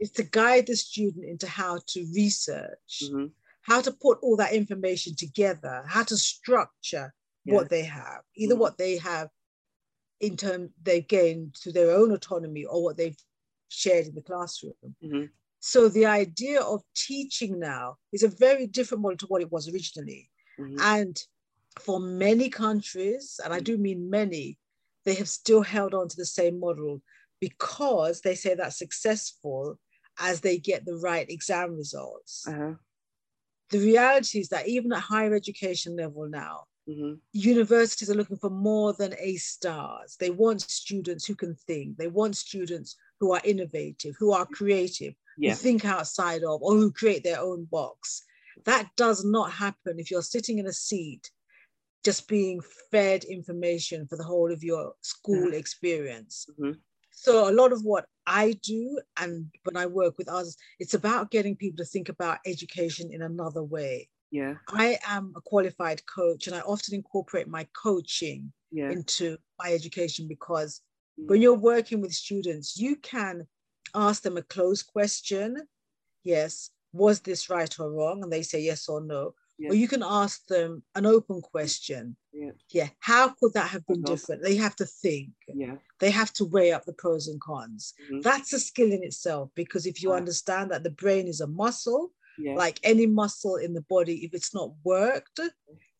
Is 0.00 0.10
to 0.12 0.22
guide 0.22 0.66
the 0.66 0.76
student 0.76 1.24
into 1.24 1.46
how 1.46 1.80
to 1.88 2.06
research, 2.14 3.04
Mm-hmm. 3.04 3.26
How 3.68 3.82
to 3.82 3.92
put 3.92 4.18
all 4.22 4.36
that 4.36 4.54
information 4.54 5.14
together, 5.14 5.84
how 5.86 6.02
to 6.02 6.16
structure 6.16 7.14
Yeah. 7.44 7.54
what 7.54 7.68
they 7.68 7.84
have, 7.84 8.22
either 8.34 8.54
Mhm. 8.54 8.58
what 8.58 8.78
they 8.78 8.96
have 8.96 9.28
in 10.20 10.36
terms 10.36 10.72
they've 10.82 11.06
gained 11.06 11.54
to 11.62 11.70
their 11.70 11.90
own 11.90 12.10
autonomy 12.10 12.64
or 12.64 12.82
what 12.82 12.96
they've 12.96 13.22
shared 13.68 14.06
in 14.06 14.14
the 14.14 14.22
classroom. 14.22 14.96
Mhm. 15.02 15.30
So 15.60 15.88
the 15.88 16.06
idea 16.06 16.60
of 16.62 16.82
teaching 16.94 17.58
now 17.58 17.98
is 18.10 18.22
a 18.22 18.28
very 18.46 18.66
different 18.66 19.02
model 19.02 19.18
to 19.18 19.26
what 19.26 19.42
it 19.42 19.52
was 19.52 19.68
originally. 19.68 20.30
Mhm. 20.58 20.80
And 20.80 21.14
for 21.78 22.00
many 22.00 22.48
countries, 22.48 23.38
and 23.44 23.52
I 23.52 23.60
do 23.60 23.76
mean 23.76 24.08
many, 24.08 24.58
they 25.04 25.14
have 25.14 25.28
still 25.28 25.62
held 25.62 25.92
on 25.94 26.08
to 26.08 26.16
the 26.16 26.26
same 26.40 26.58
model 26.58 27.02
because 27.38 28.22
they 28.22 28.34
say 28.34 28.54
that's 28.54 28.78
successful 28.78 29.78
as 30.18 30.40
they 30.40 30.58
get 30.58 30.86
the 30.86 30.96
right 30.96 31.28
exam 31.30 31.76
results. 31.76 32.46
Uh-huh. 32.48 32.74
The 33.70 33.78
reality 33.78 34.40
is 34.40 34.48
that 34.48 34.68
even 34.68 34.92
at 34.92 35.00
higher 35.00 35.34
education 35.34 35.96
level 35.96 36.28
now, 36.28 36.64
Mhm. 36.88 37.20
universities 37.32 38.08
are 38.08 38.14
looking 38.14 38.38
for 38.38 38.48
more 38.50 38.94
than 38.94 39.14
A 39.18 39.36
stars. 39.36 40.16
They 40.16 40.30
want 40.30 40.62
students 40.62 41.26
who 41.26 41.34
can 41.34 41.54
think. 41.54 41.98
They 41.98 42.08
want 42.08 42.36
students 42.36 42.96
who 43.20 43.32
are 43.32 43.42
innovative, 43.44 44.16
who 44.18 44.32
are 44.32 44.46
creative, 44.46 45.14
Yeah. 45.36 45.50
who 45.54 45.56
think 45.60 45.84
outside 45.84 46.42
of, 46.44 46.62
or 46.62 46.72
who 46.76 46.90
create 46.90 47.24
their 47.24 47.40
own 47.40 47.66
box. 47.66 48.24
That 48.64 48.90
does 48.96 49.24
not 49.24 49.52
happen 49.52 49.98
if 49.98 50.10
you're 50.10 50.22
sitting 50.22 50.58
in 50.58 50.66
a 50.66 50.72
seat 50.72 51.30
just 52.04 52.26
being 52.28 52.60
fed 52.90 53.24
information 53.24 54.06
for 54.08 54.16
the 54.16 54.24
whole 54.24 54.50
of 54.50 54.64
your 54.64 54.94
school 55.02 55.52
experience. 55.52 56.46
Mhm. 56.58 56.80
So 57.20 57.50
a 57.50 57.52
lot 57.52 57.72
of 57.72 57.82
what 57.84 58.04
I 58.26 58.52
do 58.62 59.00
and 59.16 59.46
when 59.64 59.76
I 59.76 59.86
work 59.86 60.18
with 60.18 60.28
others, 60.28 60.56
it's 60.78 60.94
about 60.94 61.32
getting 61.32 61.56
people 61.56 61.78
to 61.78 61.90
think 61.90 62.08
about 62.08 62.38
education 62.46 63.10
in 63.12 63.22
another 63.22 63.62
way. 63.62 64.08
Yeah. 64.30 64.54
I 64.68 64.98
am 65.04 65.32
a 65.34 65.40
qualified 65.40 66.00
coach 66.06 66.46
and 66.46 66.54
I 66.54 66.60
often 66.60 66.94
incorporate 66.94 67.48
my 67.48 67.66
coaching 67.72 68.52
Yeah. 68.70 68.90
into 68.92 69.36
my 69.58 69.72
education 69.72 70.28
because 70.28 70.80
Mm. 71.18 71.28
when 71.28 71.42
you're 71.42 71.54
working 71.72 72.00
with 72.00 72.12
students, 72.14 72.76
you 72.78 72.94
can 72.94 73.48
ask 73.94 74.22
them 74.22 74.36
a 74.36 74.42
closed 74.42 74.86
question. 74.86 75.66
Yes, 76.22 76.70
was 76.92 77.20
this 77.20 77.50
right 77.50 77.80
or 77.80 77.90
wrong? 77.90 78.22
And 78.22 78.32
they 78.32 78.44
say 78.44 78.60
yes 78.60 78.88
or 78.88 79.00
no. 79.00 79.34
Yeah. 79.58 79.70
Or 79.70 79.74
you 79.74 79.88
can 79.88 80.04
ask 80.04 80.46
them 80.46 80.82
an 80.94 81.04
open 81.04 81.40
question. 81.42 82.16
Yeah. 82.32 82.52
Yeah, 82.70 82.88
how 83.00 83.30
could 83.30 83.54
that 83.54 83.68
have 83.70 83.84
been 83.86 84.02
different? 84.02 84.42
They 84.42 84.54
have 84.56 84.76
to 84.76 84.86
think, 84.86 85.30
Yeah. 85.52 85.76
they 85.98 86.10
have 86.10 86.32
to 86.34 86.44
weigh 86.44 86.70
up 86.72 86.84
the 86.84 86.92
pros 86.92 87.26
and 87.26 87.40
cons. 87.40 87.92
Mhm. 88.10 88.22
That's 88.22 88.52
a 88.52 88.60
skill 88.60 88.92
in 88.92 89.02
itself 89.02 89.50
because 89.56 89.84
if 89.86 90.00
you 90.02 90.10
Right. 90.10 90.18
understand 90.18 90.70
that 90.70 90.84
the 90.84 90.90
brain 90.90 91.26
is 91.26 91.40
a 91.40 91.48
muscle, 91.48 92.12
Yeah. 92.38 92.54
like 92.54 92.78
any 92.84 93.06
muscle 93.06 93.56
in 93.56 93.72
the 93.74 93.82
body, 93.82 94.24
if 94.24 94.32
it's 94.32 94.54
not 94.54 94.70
worked, 94.84 95.40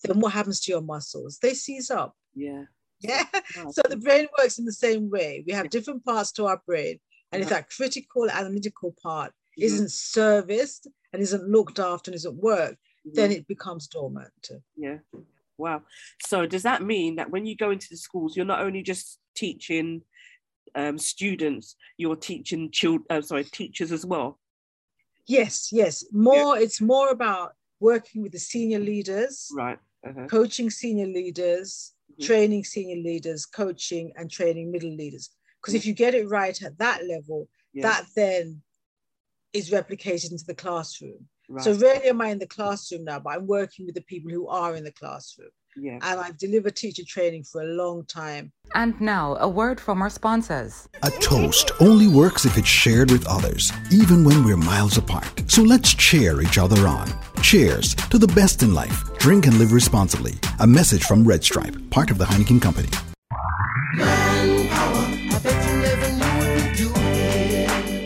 then 0.05 0.21
what 0.21 0.33
happens 0.33 0.61
to 0.61 0.71
your 0.73 0.83
muscles? 0.83 1.39
They 1.43 1.55
seize 1.55 1.91
up. 1.91 2.17
yeah. 2.35 2.65
Yeah. 3.01 3.25
Wow. 3.57 3.71
So 3.77 3.83
the 3.89 3.97
brain 3.97 4.27
works 4.39 4.59
in 4.61 4.65
the 4.65 4.73
same 4.73 5.09
way. 5.11 5.43
We 5.47 5.53
have 5.53 5.71
different 5.71 6.05
parts 6.05 6.31
to 6.33 6.47
our 6.47 6.61
brain. 6.67 7.01
And 7.33 7.43
if 7.43 7.49
Uh-huh. 7.49 7.57
that 7.61 7.71
critical 7.71 8.31
analytical 8.31 8.93
part 9.03 9.33
Mhm. 9.59 9.65
isn't 9.65 9.91
serviced 9.93 10.87
and 11.13 11.23
isn't 11.23 11.49
looked 11.49 11.79
after 11.79 12.11
and 12.11 12.17
isn't 12.17 12.37
worked, 12.37 12.79
then 13.05 13.33
it 13.33 13.47
becomes 13.47 13.87
dormant. 13.89 14.51
Yeah. 14.77 14.99
Wow. 15.57 15.83
So 16.27 16.47
does 16.47 16.63
that 16.63 16.83
mean 16.83 17.17
that 17.17 17.31
when 17.31 17.47
you 17.47 17.57
go 17.57 17.71
into 17.71 17.89
the 17.91 17.97
schools, 17.97 18.37
you're 18.37 18.47
not 18.47 18.61
only 18.61 18.83
just 18.83 19.19
teaching 19.35 20.03
um, 20.75 20.99
students, 20.99 21.77
you're 21.97 22.17
teaching 22.17 22.71
children, 22.71 23.05
uh, 23.11 23.21
sorry, 23.23 23.45
teachers 23.45 23.91
as 23.91 24.07
well? 24.07 24.39
Yes, 25.27 25.71
yes. 25.73 26.05
More, 26.13 26.57
it's 26.59 26.81
more 26.81 27.11
about 27.11 27.55
working 27.81 28.23
with 28.23 28.33
the 28.33 28.39
senior 28.39 28.79
leaders, 28.79 29.51
Right. 29.55 29.79
Uh-huh. 30.07 30.27
coaching 30.29 30.71
senior 30.71 31.07
leaders, 31.07 31.95
Mhm. 32.13 32.25
training 32.27 32.65
senior 32.65 32.97
leaders, 33.03 33.45
coaching 33.47 34.13
and 34.17 34.31
training 34.31 34.71
middle 34.71 34.95
leaders. 34.95 35.31
Because 35.61 35.75
if 35.75 35.85
you 35.87 35.93
get 35.93 36.15
it 36.15 36.29
right 36.29 36.61
at 36.63 36.79
that 36.79 37.05
level, 37.07 37.49
Yeah. 37.73 37.83
that 37.83 38.07
then 38.15 38.63
is 39.53 39.71
replicated 39.71 40.31
into 40.31 40.45
the 40.45 40.55
classroom. 40.55 41.29
Right. 41.49 41.65
So 41.65 41.75
rarely 41.75 42.09
am 42.09 42.21
I 42.21 42.29
in 42.29 42.39
the 42.39 42.47
classroom 42.47 43.05
now, 43.05 43.19
but 43.21 43.31
I'm 43.31 43.47
working 43.47 43.87
with 43.87 43.95
the 43.95 44.03
people 44.03 44.31
who 44.31 44.49
are 44.49 44.75
in 44.77 44.85
the 44.85 44.93
classroom. 44.93 45.51
yeah. 45.77 45.99
And 46.03 46.21
I've 46.21 46.39
delivered 46.39 46.77
teacher 46.77 47.05
training 47.07 47.45
for 47.45 47.63
a 47.63 47.67
long 47.67 48.05
time. 48.07 48.53
And 48.75 49.01
now, 49.01 49.37
a 49.41 49.49
word 49.49 49.81
from 49.81 50.03
our 50.03 50.11
sponsors. 50.11 50.89
A 51.03 51.11
toast 51.11 51.71
only 51.81 52.07
works 52.09 52.45
if 52.45 52.59
it's 52.59 52.69
shared 52.69 53.11
with 53.11 53.27
others, 53.27 53.73
even 53.91 54.25
when 54.25 54.45
we're 54.45 54.57
miles 54.57 54.99
apart. 54.99 55.43
So 55.51 55.63
let's 55.63 55.95
cheer 55.95 56.43
each 56.43 56.59
other 56.59 56.87
on. 56.87 57.09
Cheers 57.43 57.95
to 57.95 58.19
the 58.19 58.27
best 58.29 58.63
in 58.63 58.75
life. 58.75 59.17
Drink 59.19 59.47
and 59.47 59.59
live 59.59 59.73
responsibly. 59.73 60.35
A 60.61 60.67
message 60.67 61.05
from 61.05 61.25
Red 61.25 61.43
Stripe, 61.45 61.77
part 61.91 62.11
of 62.11 62.19
the 62.19 62.25
Heineken 62.25 62.61
Company. 62.61 62.91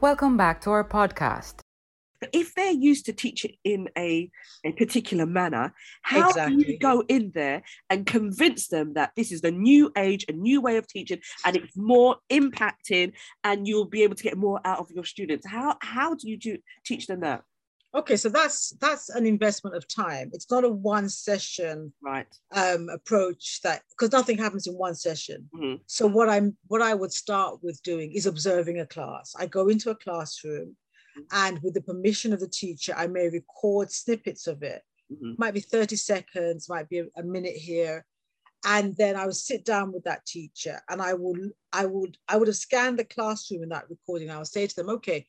Welcome 0.00 0.36
back 0.36 0.60
to 0.62 0.70
our 0.70 0.88
podcast. 0.88 1.60
if 2.32 2.54
they're 2.54 2.72
used 2.72 3.06
to 3.06 3.12
teach 3.12 3.44
it 3.44 3.56
in 3.64 3.88
a, 3.96 4.30
a 4.64 4.72
particular 4.72 5.26
manner, 5.26 5.72
how 6.02 6.30
do 6.32 6.54
you 6.54 6.78
go 6.78 7.02
in 7.08 7.32
there 7.34 7.62
and 7.88 8.06
convince 8.06 8.68
them 8.68 8.94
that 8.94 9.12
this 9.16 9.32
is 9.32 9.40
the 9.40 9.50
new 9.50 9.90
age, 9.96 10.24
a 10.28 10.32
new 10.32 10.60
way 10.60 10.76
of 10.76 10.86
teaching, 10.86 11.20
and 11.44 11.56
it's 11.56 11.76
more 11.76 12.16
impacting, 12.30 13.12
and 13.44 13.66
you'll 13.66 13.86
be 13.86 14.02
able 14.02 14.14
to 14.14 14.22
get 14.22 14.36
more 14.36 14.60
out 14.64 14.78
of 14.78 14.90
your 14.90 15.04
students? 15.04 15.46
How 15.46 15.76
how 15.82 16.14
do 16.14 16.28
you 16.28 16.36
do 16.36 16.58
teach 16.84 17.06
them 17.06 17.20
that? 17.20 17.42
Okay, 17.92 18.16
so 18.16 18.28
that's 18.28 18.70
that's 18.80 19.08
an 19.08 19.26
investment 19.26 19.74
of 19.74 19.88
time. 19.88 20.30
It's 20.32 20.50
not 20.50 20.64
a 20.64 20.68
one 20.68 21.08
session 21.08 21.92
Right. 22.00 22.26
um, 22.52 22.88
approach 22.88 23.60
that 23.62 23.82
because 23.90 24.12
nothing 24.12 24.38
happens 24.38 24.66
in 24.68 24.74
one 24.74 24.94
session. 24.94 25.48
Mhm. 25.52 25.80
So 25.86 26.06
what 26.06 26.28
I'm 26.28 26.56
what 26.68 26.82
I 26.82 26.94
would 26.94 27.12
start 27.12 27.62
with 27.62 27.82
doing 27.82 28.12
is 28.12 28.26
observing 28.26 28.78
a 28.78 28.86
class. 28.86 29.34
I 29.36 29.46
go 29.46 29.68
into 29.68 29.90
a 29.90 29.96
classroom 29.96 30.76
and 31.32 31.60
with 31.62 31.74
the 31.74 31.82
permission 31.82 32.32
of 32.32 32.38
the 32.38 32.48
teacher, 32.48 32.94
I 32.96 33.08
may 33.08 33.28
record 33.28 33.90
snippets 33.90 34.46
of 34.46 34.62
it. 34.62 34.82
Mhm. 35.12 35.36
Might 35.38 35.54
be 35.54 35.60
30 35.60 35.96
seconds, 35.96 36.68
might 36.68 36.88
be 36.88 36.98
a, 37.00 37.06
a 37.16 37.24
minute 37.24 37.56
here. 37.56 38.06
And 38.64 38.94
then 38.96 39.16
I 39.16 39.26
would 39.26 39.36
sit 39.36 39.64
down 39.64 39.90
with 39.90 40.04
that 40.04 40.26
teacher 40.26 40.80
and 40.88 41.02
I 41.02 41.14
would 41.14 41.52
I 41.72 41.86
would 41.86 42.18
I 42.28 42.36
would 42.36 42.46
have 42.46 42.56
scanned 42.56 43.00
the 43.00 43.04
classroom 43.04 43.64
in 43.64 43.70
that 43.70 43.90
recording. 43.90 44.30
I 44.30 44.38
would 44.38 44.46
say 44.46 44.68
to 44.68 44.76
them, 44.76 44.90
okay, 44.90 45.26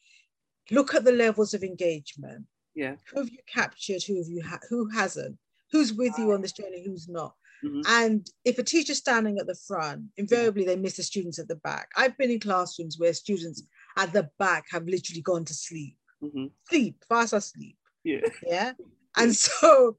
look 0.70 0.94
at 0.94 1.04
the 1.04 1.12
levels 1.12 1.54
of 1.54 1.64
engagement. 1.64 2.46
Yeah. 2.76 2.96
Who 3.12 3.20
have 3.20 3.30
you 3.30 3.40
captured? 3.48 4.04
Who 4.04 4.18
have 4.18 4.28
you 4.30 4.44
ha- 4.44 4.60
who 4.70 4.90
hasn't? 4.90 5.38
Who's 5.72 5.94
with 5.94 6.14
you 6.18 6.32
on 6.32 6.42
this 6.42 6.52
journey? 6.54 6.84
Who's 6.86 7.08
not? 7.10 7.36
Mhm. 7.64 7.84
And 7.88 8.28
if 8.44 8.58
a 8.58 8.64
teacher's 8.64 8.98
standing 8.98 9.38
at 9.40 9.48
the 9.48 9.56
front, 9.56 10.06
invariably 10.18 10.66
they 10.66 10.76
miss 10.76 10.98
the 10.98 11.04
students 11.04 11.38
at 11.40 11.48
the 11.48 11.56
back. 11.58 11.90
I've 11.96 12.18
been 12.18 12.32
in 12.32 12.40
classrooms 12.40 12.98
where 12.98 13.14
students 13.14 13.64
at 13.98 14.14
the 14.14 14.30
back 14.40 14.66
have 14.72 14.86
literally 14.88 15.22
gone 15.22 15.46
to 15.46 15.54
sleep, 15.54 15.98
Mhm. 16.24 16.52
sleep, 16.70 17.04
fast 17.08 17.34
asleep. 17.34 17.78
Yeah. 18.04 18.22
Yeah. 18.48 18.74
And 19.18 19.36
so 19.36 19.98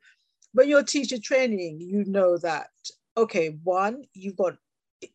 when 0.52 0.68
you're 0.68 0.82
teacher 0.82 1.18
training, 1.18 1.80
you 1.80 2.04
know 2.04 2.36
that, 2.38 2.70
okay, 3.16 3.50
one, 3.62 4.04
you've 4.14 4.36
got 4.36 4.56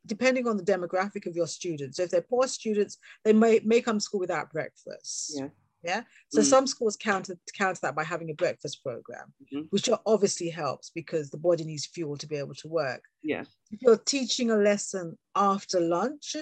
depending 0.06 0.48
on 0.48 0.58
the 0.58 0.64
demographic 0.64 1.26
of 1.26 1.36
your 1.36 1.48
students. 1.48 1.98
So 1.98 2.04
if 2.04 2.10
they're 2.12 2.22
poor 2.22 2.48
students, 2.48 2.98
they 3.24 3.34
may, 3.34 3.60
may 3.64 3.82
come 3.82 3.98
to 3.98 4.04
school 4.04 4.20
without 4.20 4.52
breakfast. 4.52 5.34
Yeah. 5.36 5.50
Yeah. 5.84 6.04
So 6.30 6.42
Mm. 6.42 6.46
some 6.46 6.68
schools 6.68 6.98
counter 6.98 7.38
counter 7.54 7.80
that 7.84 7.96
by 7.96 8.04
having 8.04 8.30
a 8.32 8.34
breakfast 8.34 8.84
program, 8.84 9.34
Mhm. 9.54 9.68
which 9.70 9.88
obviously 10.06 10.50
helps 10.50 10.90
because 10.90 11.30
the 11.30 11.38
body 11.38 11.64
needs 11.64 11.86
fuel 11.86 12.18
to 12.18 12.28
be 12.28 12.36
able 12.36 12.56
to 12.56 12.68
work. 12.68 13.04
Yeah. 13.22 13.46
If 13.72 13.82
you're 13.82 13.98
teaching 13.98 14.50
a 14.52 14.58
lesson 14.58 15.18
after 15.36 15.80
lunch 15.80 16.36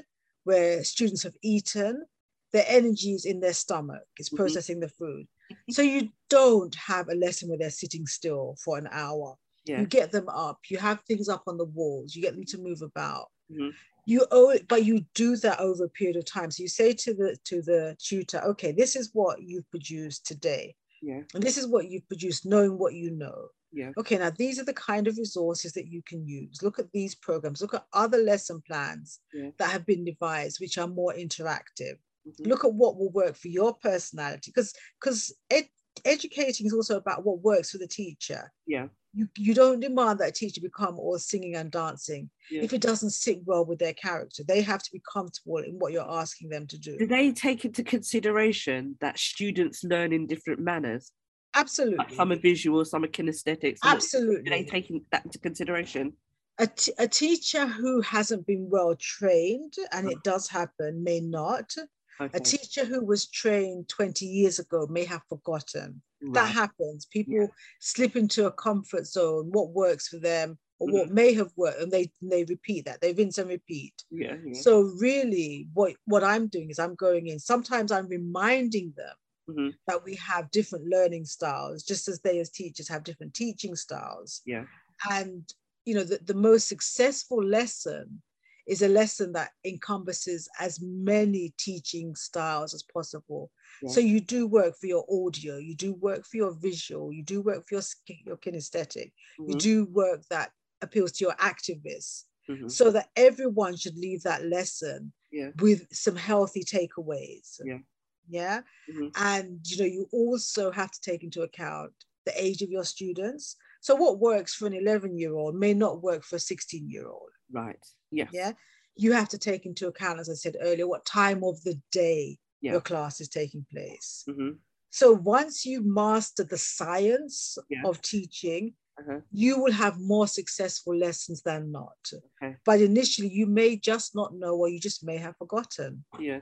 where 0.46 0.84
students 0.84 1.24
have 1.24 1.36
eaten, 1.42 2.06
their 2.54 2.66
energy 2.68 3.14
is 3.14 3.25
in 3.25 3.42
their 3.42 3.54
stomach, 3.54 4.08
it's 4.18 4.30
Mhm. 4.30 4.38
processing 4.38 4.80
the 4.80 4.88
food. 4.90 5.28
So 5.70 5.82
you 5.82 6.10
don't 6.30 6.74
have 6.75 7.10
a 7.10 7.16
lesson 7.16 7.50
where 7.50 7.58
they're 7.58 7.70
sitting 7.70 8.08
still 8.08 8.56
for 8.64 8.78
an 8.78 8.88
hour. 8.90 9.38
Yeah. 9.66 9.82
You 9.82 9.86
get 9.88 10.12
them 10.12 10.30
up, 10.30 10.60
you 10.70 10.78
have 10.78 11.02
things 11.02 11.28
up 11.28 11.44
on 11.48 11.58
the 11.58 11.66
walls, 11.66 12.16
you 12.16 12.22
get 12.22 12.36
them 12.36 12.46
to 12.46 12.58
move 12.58 12.82
about. 12.82 13.32
Mhm. 13.52 13.74
You 14.08 14.28
owe 14.32 14.50
it, 14.52 14.68
but 14.68 14.86
you 14.86 15.06
do 15.16 15.36
that 15.38 15.60
over 15.60 15.86
a 15.86 15.90
period 15.90 16.16
of 16.18 16.25
time. 16.25 16.52
So 16.52 16.62
you 16.62 16.70
say 16.70 16.94
to 16.94 17.14
the 17.14 17.38
to 17.46 17.62
the 17.62 17.96
tutor, 18.00 18.40
okay, 18.44 18.72
this 18.72 18.96
is 18.96 19.10
what 19.14 19.42
you've 19.42 19.70
produced 19.72 20.25
today. 20.25 20.75
Yeah. 21.02 21.22
And 21.34 21.44
this 21.44 21.58
is 21.58 21.68
what 21.68 21.90
you've 21.90 22.08
produced, 22.08 22.46
knowing 22.46 22.78
what 22.78 22.94
you 22.94 23.12
know. 23.12 23.50
Yeah. 23.72 23.92
Okay, 23.98 24.18
now 24.18 24.30
these 24.30 24.58
are 24.60 24.64
the 24.64 24.74
kind 24.74 25.08
of 25.08 25.18
resources 25.18 25.74
that 25.74 25.88
you 25.88 26.02
can 26.04 26.25
use. 26.28 26.62
Look 26.62 26.80
at 26.80 26.92
these 26.94 27.14
programs, 27.16 27.62
look 27.62 27.74
at 27.74 27.86
other 27.94 28.20
lesson 28.20 28.62
plans 28.66 29.20
Yeah. 29.34 29.50
that 29.58 29.70
have 29.72 29.86
been 29.86 30.06
devised, 30.06 30.60
which 30.60 30.78
are 30.78 30.88
more 30.88 31.14
interactive. 31.14 31.98
Mhm. 32.28 32.48
Look 32.48 32.64
at 32.64 32.74
what 32.74 32.98
will 32.98 33.12
work 33.12 33.36
for 33.36 33.50
your 33.50 33.74
personality. 33.75 34.52
Because 34.52 34.74
because 35.00 35.34
ed- 35.50 35.70
educating 36.06 36.66
is 36.68 36.74
also 36.74 36.96
about 36.98 37.25
what 37.25 37.42
works 37.42 37.72
for 37.72 37.78
the 37.80 37.88
teacher. 37.88 38.52
Yeah. 38.66 38.88
You, 39.15 39.29
you 39.38 39.53
don't 39.53 39.79
demand 39.79 40.19
that 40.19 40.29
a 40.29 40.31
teacher 40.31 40.60
become 40.62 41.00
all 41.00 41.17
singing 41.17 41.55
and 41.55 41.72
dancing 41.72 42.29
Yeah. 42.51 42.63
if 42.63 42.74
it 42.74 42.81
doesn't 42.81 43.12
sit 43.12 43.39
well 43.45 43.65
with 43.65 43.79
their 43.79 43.93
character. 43.93 44.43
They 44.45 44.62
have 44.62 44.84
to 44.84 44.91
be 44.91 45.01
comfortable 45.12 45.57
in 45.60 45.75
what 45.79 45.93
you're 45.93 46.10
asking 46.10 46.50
them 46.50 46.67
to 46.67 46.77
do. 46.77 46.98
Do 46.98 47.07
they 47.07 47.31
take 47.31 47.63
into 47.63 47.81
consideration 47.84 48.98
that 49.00 49.17
students 49.17 49.84
learn 49.86 50.12
in 50.12 50.27
different 50.27 50.60
manners? 50.60 51.12
Absolutely. 51.55 51.98
Like 51.98 52.13
some 52.13 52.31
are 52.34 52.39
visual, 52.39 52.84
some 52.84 53.05
are 53.05 53.07
kinesthetic. 53.07 53.77
some 53.77 53.91
are- 53.91 53.95
Absolutely. 53.95 54.43
Do 54.43 54.50
they 54.50 54.63
take 54.65 54.91
that 55.12 55.24
into 55.25 55.39
consideration? 55.39 56.13
a, 56.57 56.67
t- 56.67 56.93
a 57.00 57.07
teacher 57.07 57.65
who 57.67 58.00
hasn't 58.01 58.45
been 58.48 58.69
well 58.69 58.95
trained, 58.98 59.74
and 59.91 60.10
it 60.10 60.24
does 60.24 60.48
happen, 60.48 61.03
may 61.03 61.19
not. 61.19 61.74
Okay. 62.19 62.38
A 62.38 62.39
teacher 62.39 62.86
who 62.86 63.03
was 63.05 63.27
trained 63.27 63.89
20 63.89 64.25
years 64.25 64.60
ago 64.60 64.88
may 64.89 65.05
have 65.05 65.22
forgotten. 65.29 66.01
That 66.34 66.50
happens. 66.51 67.05
People 67.05 67.50
slip 67.79 68.15
into 68.15 68.48
a 68.48 68.51
comfort 68.51 69.05
zone, 69.05 69.50
what 69.51 69.69
works 69.72 70.07
for 70.07 70.17
them 70.17 70.57
or 70.79 70.88
what 70.88 71.05
Mm-hmm. 71.05 71.13
may 71.13 71.34
have 71.34 71.51
worked, 71.55 71.81
and 71.81 71.91
they, 71.91 72.12
they 72.22 72.43
repeat 72.45 72.86
that. 72.86 73.00
They 73.00 73.13
rinse 73.13 73.38
and 73.38 73.50
repeat. 73.50 73.93
Yeah. 74.10 74.36
yeah. 74.43 74.60
So 74.60 74.81
really 75.00 75.67
what, 75.74 75.93
what 76.05 76.24
I'm 76.24 76.48
doing 76.48 76.69
is 76.72 76.79
I'm 76.79 76.95
going 76.95 77.27
in, 77.27 77.38
sometimes 77.39 77.91
I'm 77.91 78.07
reminding 78.07 78.93
them 78.98 79.15
Mhm. 79.48 79.75
that 79.86 80.03
we 80.03 80.15
have 80.15 80.50
different 80.50 80.86
learning 80.88 81.25
styles, 81.25 81.84
just 81.84 82.07
as 82.07 82.19
they 82.22 82.39
as 82.39 82.50
teachers 82.50 82.88
have 82.88 83.03
different 83.03 83.36
teaching 83.36 83.75
styles. 83.75 84.41
Yeah. 84.45 84.65
And 85.12 85.48
you 85.86 85.93
know, 85.93 86.03
the, 86.03 86.17
the 86.24 86.34
most 86.34 86.67
successful 86.67 87.43
lesson 87.43 88.24
is 88.67 88.81
a 88.81 88.88
lesson 88.88 89.31
that 89.34 89.51
encompasses 89.63 90.50
as 90.60 90.79
many 90.81 91.53
teaching 91.57 92.15
styles 92.15 92.74
as 92.74 92.84
possible. 92.84 93.51
Yeah. 93.81 93.89
So 93.91 94.00
you 94.00 94.19
do 94.19 94.48
work 94.48 94.75
for 94.79 94.88
your 94.88 95.05
audio, 95.10 95.57
you 95.57 95.75
do 95.75 95.93
work 95.93 96.25
for 96.25 96.38
your 96.38 96.51
visual, 96.53 97.12
you 97.13 97.24
do 97.24 97.41
work 97.41 97.67
for 97.67 97.75
your, 97.75 97.84
your 98.25 98.38
kinesthetic, 98.38 99.12
you 99.38 99.55
Mhm. 99.55 99.60
do 99.60 99.86
work 99.86 100.25
that 100.29 100.51
appeals 100.81 101.12
to 101.13 101.25
your 101.25 101.36
activists, 101.36 102.25
Mhm. 102.50 102.72
so 102.72 102.91
that 102.91 103.10
everyone 103.15 103.75
should 103.75 103.98
leave 103.98 104.24
that 104.24 104.45
lesson 104.45 105.13
Yeah. 105.31 105.51
with 105.60 105.88
some 105.93 106.15
healthy 106.15 106.63
takeaways. 106.63 107.60
Yeah. 107.63 107.79
Yeah. 108.27 108.62
Mhm. 108.89 109.12
And 109.15 109.72
you 109.72 109.77
know, 109.77 109.86
you 109.86 110.10
also 110.12 110.72
have 110.72 110.91
to 110.91 111.01
take 111.01 111.24
into 111.24 111.43
account 111.43 111.93
the 112.25 112.34
age 112.43 112.63
of 112.63 112.72
your 112.72 112.84
students. 112.84 113.55
So 113.81 113.93
what 113.93 114.19
works 114.19 114.55
for 114.55 114.65
an 114.65 114.74
11 114.74 115.15
year 115.15 115.36
old 115.36 115.53
may 115.55 115.75
not 115.75 116.01
work 116.01 116.24
for 116.24 116.38
a 116.38 116.39
16 116.39 116.89
year 116.89 117.07
old. 117.07 117.29
Right. 117.52 117.84
Yeah. 118.12 118.28
Yeah. 118.32 118.52
You 118.96 119.12
have 119.14 119.30
to 119.30 119.38
take 119.38 119.66
into 119.66 119.88
account, 119.88 120.20
as 120.20 120.30
I 120.30 120.34
said 120.34 120.56
earlier, 120.62 120.88
what 120.88 121.06
time 121.06 121.44
of 121.44 121.62
the 121.64 121.80
day 121.92 122.38
Yeah. 122.62 122.74
your 122.74 122.82
class 122.82 123.20
is 123.22 123.29
taking 123.29 123.66
place. 123.72 124.24
Mhm. 124.27 124.60
So 124.90 125.12
once 125.12 125.66
you 125.66 125.81
master 125.81 126.44
the 126.44 126.58
science 126.58 127.58
Yeah. 127.70 127.81
of 127.86 128.01
teaching, 128.01 128.75
Uh-huh. 128.98 129.20
you 129.31 129.60
will 129.60 129.74
have 129.74 130.00
more 130.00 130.25
successful 130.27 130.96
lessons 130.96 131.42
than 131.42 131.70
not. 131.72 131.98
Okay. 132.42 132.55
But 132.64 132.79
initially, 132.81 133.27
you 133.29 133.46
may 133.46 133.75
just 133.75 134.16
not 134.16 134.34
know, 134.36 134.55
or 134.55 134.70
you 134.70 134.79
just 134.79 135.03
may 135.03 135.18
have 135.18 135.36
forgotten. 135.38 136.05
Yeah. 136.18 136.42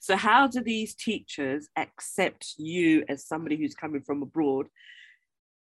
So 0.00 0.16
how 0.16 0.48
do 0.48 0.60
these 0.60 0.94
teachers 0.94 1.68
accept 1.76 2.54
you 2.58 3.04
as 3.08 3.24
somebody 3.26 3.56
who's 3.56 3.74
coming 3.74 4.02
from 4.02 4.22
abroad, 4.22 4.68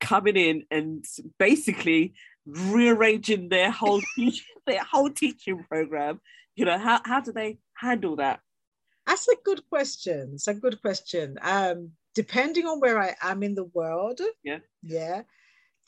coming 0.00 0.36
in 0.36 0.66
and 0.70 1.04
basically 1.38 2.14
rearranging 2.46 3.48
their 3.48 3.70
whole 3.70 4.00
teach- 4.16 4.46
their 4.66 4.82
whole 4.84 5.10
teaching 5.10 5.64
program? 5.68 6.20
You 6.54 6.64
know, 6.64 6.78
how, 6.78 7.00
how 7.04 7.20
do 7.20 7.32
they 7.32 7.58
handle 7.74 8.16
that? 8.16 8.40
That's 9.06 9.28
a 9.28 9.36
good 9.44 9.62
question. 9.68 10.30
It's 10.34 10.48
a 10.48 10.54
good 10.54 10.80
question. 10.80 11.36
Um, 11.42 11.92
depending 12.14 12.66
on 12.66 12.80
where 12.80 12.98
I 13.00 13.14
am 13.22 13.42
in 13.42 13.54
the 13.54 13.64
world, 13.74 14.20
Yeah. 14.42 14.58
yeah, 14.82 15.22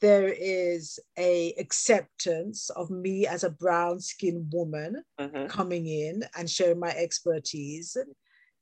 there 0.01 0.29
is 0.39 1.01
a 1.19 1.55
acceptance 1.59 2.71
of 2.71 2.91
me 2.91 3.27
as 3.27 3.43
a 3.45 3.51
brown 3.51 3.99
skinned 4.01 4.53
woman 4.53 5.03
Uh-huh. 5.19 5.47
coming 5.49 5.87
in 5.87 6.23
and 6.37 6.49
sharing 6.49 6.79
my 6.79 6.91
expertise. 6.91 7.97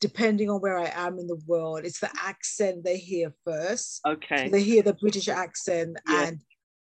Depending 0.01 0.49
on 0.51 0.61
where 0.61 0.79
I 0.79 0.91
am 0.95 1.19
in 1.19 1.27
the 1.27 1.41
world, 1.47 1.85
it's 1.85 2.01
the 2.01 2.11
accent 2.23 2.85
they 2.85 2.99
hear 2.99 3.35
first. 3.45 4.01
So 4.05 4.13
Okay. 4.13 4.49
they 4.49 4.63
hear 4.63 4.83
the 4.83 4.95
British 4.95 5.29
accent 5.29 5.99
Yeah. 6.09 6.29
and 6.29 6.41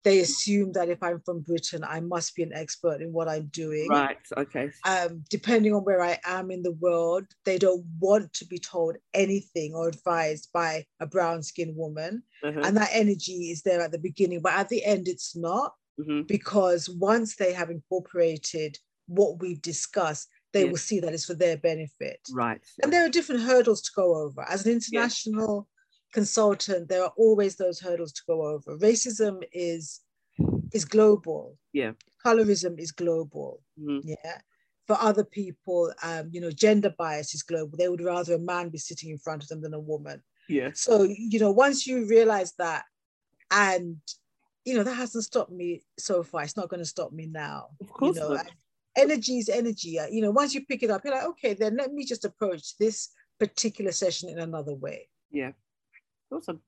they 0.05 0.21
assume 0.21 0.73
that 0.73 0.89
if 0.89 1.03
I'm 1.03 1.21
from 1.21 1.41
Britain, 1.41 1.85
I 1.87 2.01
must 2.01 2.35
be 2.35 2.43
an 2.43 2.53
expert 2.55 3.03
in 3.03 3.13
what 3.13 3.29
I'm 3.29 3.47
doing. 3.47 3.89
Right. 3.89 4.17
Okay. 4.37 4.71
Um, 4.87 5.25
depending 5.29 5.75
on 5.75 5.83
where 5.83 6.03
I 6.03 6.19
am 6.25 6.51
in 6.51 6.63
the 6.63 6.73
world, 6.73 7.25
they 7.45 7.59
don't 7.59 7.85
want 7.99 8.33
to 8.35 8.47
be 8.47 8.59
told 8.59 8.97
anything 9.13 9.75
or 9.75 9.89
advised 9.89 10.51
by 10.53 10.85
a 11.01 11.07
brown 11.07 11.43
skinned 11.43 11.77
woman. 11.77 12.23
Uh-huh. 12.45 12.61
And 12.63 12.77
that 12.77 12.91
energy 12.93 13.51
is 13.51 13.63
there 13.63 13.81
at 13.81 13.93
the 13.93 13.99
beginning, 13.99 14.41
but 14.41 14.53
at 14.53 14.69
the 14.69 14.85
end, 14.85 15.09
it's 15.09 15.35
not 15.37 15.75
Mhm. 15.99 16.27
because 16.29 16.89
once 16.89 17.37
they 17.37 17.53
have 17.53 17.71
incorporated 17.71 18.79
what 19.07 19.41
we've 19.41 19.63
discussed, 19.63 20.29
they 20.53 20.65
Yeah. 20.65 20.71
will 20.71 20.79
see 20.79 21.01
that 21.01 21.13
it's 21.13 21.25
for 21.25 21.35
their 21.35 21.57
benefit. 21.57 22.21
Right. 22.33 22.61
And 22.83 22.93
there 22.93 23.05
are 23.05 23.09
different 23.11 23.43
hurdles 23.43 23.83
to 23.83 23.91
go 23.97 24.15
over. 24.15 24.43
As 24.49 24.65
an 24.65 24.73
international 24.73 25.69
consultant, 26.13 26.89
there 26.89 27.03
are 27.03 27.13
always 27.17 27.57
those 27.57 27.81
hurdles 27.81 28.13
to 28.13 28.23
go 28.27 28.47
over. 28.47 28.77
Racism 28.79 29.43
is 29.53 30.01
is 30.73 30.85
global. 30.85 31.59
Yeah. 31.73 31.93
Colorism 32.25 32.79
is 32.79 32.93
global. 32.93 33.63
Mhm. 33.79 34.03
Yeah. 34.05 34.41
For 34.87 34.97
other 35.01 35.25
people, 35.25 35.93
um, 36.03 36.31
you 36.33 36.41
know, 36.41 36.51
gender 36.51 36.95
bias 36.97 37.35
is 37.35 37.43
global. 37.43 37.77
They 37.77 37.89
would 37.89 38.01
rather 38.01 38.35
a 38.35 38.39
man 38.39 38.71
be 38.71 38.79
sitting 38.79 39.11
in 39.11 39.19
front 39.19 39.43
of 39.43 39.49
them 39.49 39.61
than 39.61 39.75
a 39.75 39.81
woman. 39.81 40.23
Yeah. 40.49 40.71
So, 40.75 41.03
you 41.03 41.39
know, 41.41 41.51
once 41.51 41.87
you 41.87 42.07
realize 42.07 42.53
that, 42.59 42.85
and 43.51 43.99
you 44.65 44.75
know, 44.77 44.83
that 44.83 44.95
hasn't 44.95 45.25
stopped 45.25 45.51
me 45.51 45.83
so 45.99 46.23
far. 46.23 46.43
It's 46.43 46.57
not 46.57 46.69
going 46.69 46.81
to 46.83 46.87
stop 46.89 47.11
me 47.13 47.27
now. 47.27 47.69
Of 47.81 47.89
course 47.91 48.17
you 48.17 48.23
know, 48.23 48.35
not. 48.35 48.51
energy 48.97 49.39
is 49.39 49.49
energy. 49.49 49.99
Uh, 49.99 50.09
You 50.09 50.21
know, 50.21 50.31
once 50.31 50.55
you 50.55 50.67
pick 50.67 50.83
it 50.83 50.91
up, 50.91 51.03
you're 51.05 51.15
like, 51.15 51.27
okay, 51.29 51.55
then 51.55 51.77
let 51.77 51.93
me 51.93 52.05
just 52.05 52.27
approach 52.27 52.77
this 52.77 53.09
particular 53.41 53.93
session 53.93 54.29
in 54.29 54.39
another 54.39 54.75
way. 54.75 55.09
Yeah. 55.31 55.53
Awesome. 56.31 56.61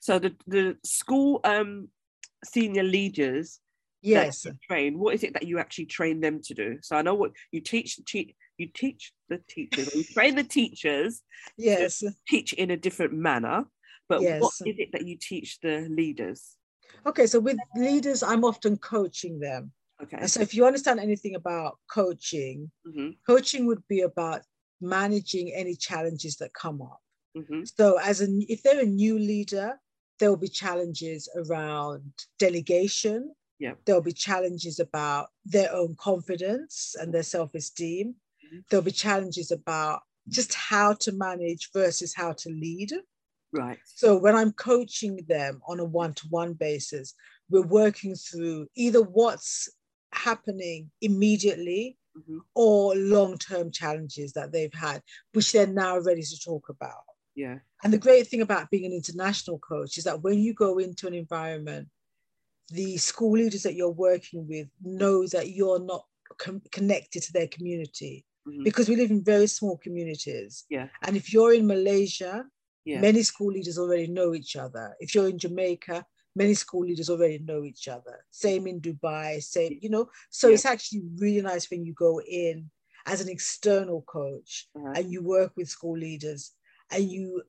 So 0.00 0.18
the 0.18 0.34
the 0.46 0.76
school 0.84 1.40
um 1.44 1.88
senior 2.44 2.82
leaders 2.84 3.60
Yes. 4.00 4.46
train 4.68 4.98
what 4.98 5.14
is 5.14 5.24
it 5.24 5.32
that 5.34 5.46
you 5.46 5.58
actually 5.58 5.86
train 5.86 6.20
them 6.20 6.40
to 6.40 6.54
do 6.54 6.78
so 6.82 6.96
i 6.96 7.02
know 7.02 7.14
what 7.14 7.32
you 7.50 7.60
teach 7.60 7.96
the 7.96 8.04
te- 8.04 8.36
you 8.56 8.68
teach 8.72 9.12
the 9.28 9.40
teachers 9.48 9.88
you 9.92 10.04
train 10.14 10.36
the 10.36 10.44
teachers 10.44 11.22
Yes. 11.56 12.02
teach 12.28 12.52
in 12.52 12.70
a 12.70 12.76
different 12.76 13.12
manner 13.12 13.64
but 14.08 14.20
what 14.20 14.24
Yes. 14.24 14.60
is 14.64 14.76
it 14.78 14.92
that 14.92 15.04
you 15.04 15.16
teach 15.20 15.58
the 15.60 15.88
leaders 15.90 16.56
Okay. 17.06 17.26
So 17.26 17.40
with 17.40 17.58
leaders, 17.76 18.22
I'm 18.22 18.44
often 18.44 18.76
coaching 18.78 19.40
them. 19.40 19.72
okay 20.02 20.18
And 20.20 20.30
so 20.30 20.40
if 20.40 20.54
you 20.54 20.64
understand 20.64 21.00
anything 21.00 21.34
about 21.34 21.78
coaching, 21.92 22.70
hmm 22.86 23.10
coaching 23.26 23.66
would 23.66 23.82
be 23.88 24.00
about 24.02 24.42
managing 24.80 25.52
any 25.54 25.74
challenges 25.74 26.36
that 26.36 26.54
come 26.54 26.80
up. 26.80 27.00
Hmm 27.46 27.64
So, 27.64 27.98
as 27.98 28.20
a 28.20 28.28
if 28.48 28.62
they're 28.62 28.80
a 28.80 28.86
new 28.86 29.18
leader, 29.18 29.80
there 30.18 30.30
will 30.30 30.36
be 30.36 30.48
challenges 30.48 31.28
around 31.36 32.12
delegation. 32.38 33.34
Yeah. 33.58 33.74
There'll 33.84 34.02
be 34.02 34.12
challenges 34.12 34.78
about 34.78 35.28
their 35.44 35.72
own 35.74 35.96
confidence 35.98 36.94
and 36.98 37.12
their 37.12 37.24
self-esteem. 37.24 38.14
Mhm. 38.44 38.64
There'll 38.68 38.84
be 38.84 38.92
challenges 38.92 39.50
about 39.50 40.02
just 40.28 40.54
how 40.54 40.92
to 40.94 41.12
manage 41.12 41.70
versus 41.72 42.14
how 42.14 42.32
to 42.32 42.50
lead. 42.50 42.92
right 43.50 43.78
So 43.86 44.16
when 44.18 44.36
I'm 44.36 44.52
coaching 44.52 45.24
them 45.26 45.62
on 45.66 45.80
a 45.80 45.84
one-to-one 45.84 46.52
basis, 46.52 47.14
we're 47.48 47.66
working 47.66 48.14
through 48.14 48.68
either 48.74 49.00
what's 49.00 49.70
happening 50.12 50.90
immediately 51.00 51.96
mm-hmm. 52.16 52.38
or 52.54 52.94
long-term 52.94 53.70
challenges 53.70 54.32
that 54.34 54.52
they've 54.52 54.74
had, 54.74 55.02
which 55.32 55.52
they're 55.52 55.66
now 55.66 55.98
ready 55.98 56.22
to 56.22 56.38
talk 56.44 56.68
about. 56.68 57.04
Yeah. 57.38 57.58
And 57.84 57.92
the 57.92 57.98
great 57.98 58.26
thing 58.26 58.40
about 58.40 58.68
being 58.68 58.84
an 58.84 58.92
international 58.92 59.60
coach 59.60 59.96
is 59.96 60.02
that 60.04 60.22
when 60.22 60.40
you 60.40 60.54
go 60.54 60.78
into 60.78 61.06
an 61.06 61.14
environment, 61.14 61.86
the 62.70 62.96
school 62.96 63.34
leaders 63.38 63.62
that 63.62 63.76
you're 63.76 64.02
working 64.08 64.48
with 64.48 64.66
know 64.82 65.24
that 65.28 65.50
you're 65.50 65.78
not 65.78 66.04
com- 66.36 66.62
connected 66.72 67.22
to 67.22 67.32
their 67.32 67.46
community 67.46 68.24
mm-hmm. 68.46 68.64
because 68.64 68.88
we 68.88 68.96
live 68.96 69.12
in 69.12 69.22
very 69.22 69.46
small 69.46 69.76
communities. 69.76 70.64
Yeah. 70.68 70.88
And 71.04 71.16
if 71.16 71.32
you're 71.32 71.54
in 71.54 71.68
Malaysia, 71.68 72.44
yeah. 72.84 73.00
many 73.00 73.22
school 73.22 73.52
leaders 73.52 73.78
already 73.78 74.08
know 74.08 74.34
each 74.34 74.56
other. 74.56 74.96
If 74.98 75.14
you're 75.14 75.28
in 75.28 75.38
Jamaica, 75.38 76.04
many 76.34 76.54
school 76.54 76.86
leaders 76.86 77.08
already 77.08 77.38
know 77.38 77.62
each 77.62 77.86
other. 77.86 78.24
Same 78.32 78.66
in 78.66 78.80
Dubai, 78.80 79.40
same, 79.40 79.78
you 79.80 79.90
know. 79.90 80.10
So 80.30 80.48
yeah. 80.48 80.54
it's 80.54 80.66
actually 80.66 81.02
really 81.18 81.42
nice 81.42 81.70
when 81.70 81.86
you 81.86 81.92
go 81.94 82.20
in 82.20 82.68
as 83.06 83.20
an 83.20 83.28
external 83.28 84.02
coach 84.02 84.66
uh-huh. 84.76 84.94
and 84.96 85.12
you 85.12 85.22
work 85.22 85.52
with 85.56 85.68
school 85.68 85.96
leaders 85.96 86.52
and 86.90 87.10
you 87.10 87.42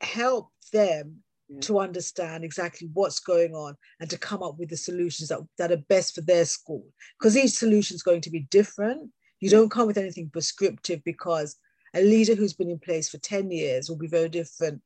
help 0.00 0.50
them 0.72 1.22
yeah. 1.48 1.60
to 1.60 1.80
understand 1.80 2.44
exactly 2.44 2.88
what's 2.92 3.20
going 3.20 3.54
on 3.54 3.76
and 4.00 4.08
to 4.10 4.18
come 4.18 4.42
up 4.42 4.58
with 4.58 4.70
the 4.70 4.76
solutions 4.76 5.28
that, 5.28 5.40
that 5.58 5.72
are 5.72 5.84
best 5.88 6.14
for 6.14 6.20
their 6.22 6.44
school. 6.44 6.86
Because 7.18 7.36
each 7.36 7.52
solution 7.52 7.94
is 7.94 8.02
going 8.02 8.20
to 8.22 8.30
be 8.30 8.46
different. 8.50 9.10
You 9.40 9.50
don't 9.50 9.70
come 9.70 9.86
with 9.86 9.98
anything 9.98 10.30
prescriptive 10.30 11.02
because 11.04 11.56
a 11.94 12.02
leader 12.02 12.34
who's 12.34 12.52
been 12.52 12.70
in 12.70 12.78
place 12.78 13.08
for 13.08 13.18
10 13.18 13.50
years 13.50 13.88
will 13.88 13.98
be 13.98 14.06
very 14.06 14.28
different 14.28 14.80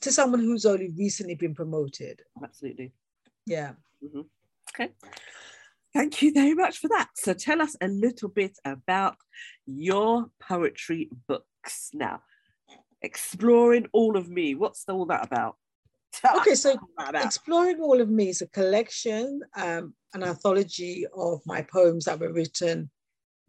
to 0.00 0.12
someone 0.12 0.40
who's 0.40 0.66
only 0.66 0.90
recently 0.96 1.34
been 1.34 1.54
promoted. 1.54 2.22
Absolutely. 2.42 2.92
Yeah. 3.46 3.72
Mm-hmm. 4.04 4.22
Okay. 4.74 4.92
Thank 5.92 6.22
you 6.22 6.32
very 6.32 6.54
much 6.54 6.78
for 6.78 6.88
that. 6.88 7.10
So 7.14 7.34
tell 7.34 7.62
us 7.62 7.76
a 7.80 7.86
little 7.86 8.28
bit 8.28 8.58
about 8.64 9.16
your 9.64 10.26
poetry 10.40 11.08
books 11.28 11.90
now. 11.94 12.22
Exploring 13.04 13.86
All 13.92 14.16
of 14.16 14.28
Me. 14.28 14.54
What's 14.54 14.84
all 14.88 15.06
that 15.06 15.26
about? 15.26 15.56
okay, 16.38 16.54
so 16.54 16.74
Exploring 17.14 17.80
All 17.80 18.00
of 18.00 18.08
Me 18.08 18.28
is 18.30 18.40
a 18.40 18.46
collection, 18.48 19.40
um, 19.56 19.94
an 20.14 20.22
anthology 20.22 21.06
of 21.14 21.40
my 21.44 21.62
poems 21.62 22.06
that 22.06 22.18
were 22.18 22.32
written 22.32 22.90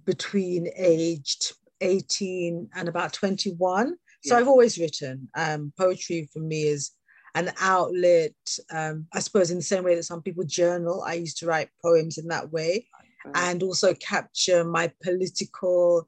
between 0.05 0.67
aged 0.75 1.53
18 1.81 2.69
and 2.75 2.89
about 2.89 3.13
21. 3.13 3.95
So 4.23 4.33
yeah. 4.33 4.41
I've 4.41 4.47
always 4.47 4.77
written. 4.77 5.29
Um, 5.35 5.71
poetry 5.77 6.29
for 6.33 6.39
me 6.39 6.63
is 6.63 6.91
an 7.35 7.51
outlet. 7.61 8.33
Um, 8.71 9.07
I 9.13 9.19
suppose 9.19 9.51
in 9.51 9.57
the 9.57 9.63
same 9.63 9.83
way 9.83 9.95
that 9.95 10.03
some 10.03 10.21
people 10.21 10.43
journal, 10.43 11.03
I 11.05 11.13
used 11.13 11.37
to 11.39 11.45
write 11.45 11.69
poems 11.81 12.17
in 12.17 12.27
that 12.27 12.51
way, 12.51 12.87
and 13.33 13.63
also 13.63 13.93
capture 13.95 14.63
my 14.63 14.91
political, 15.01 16.07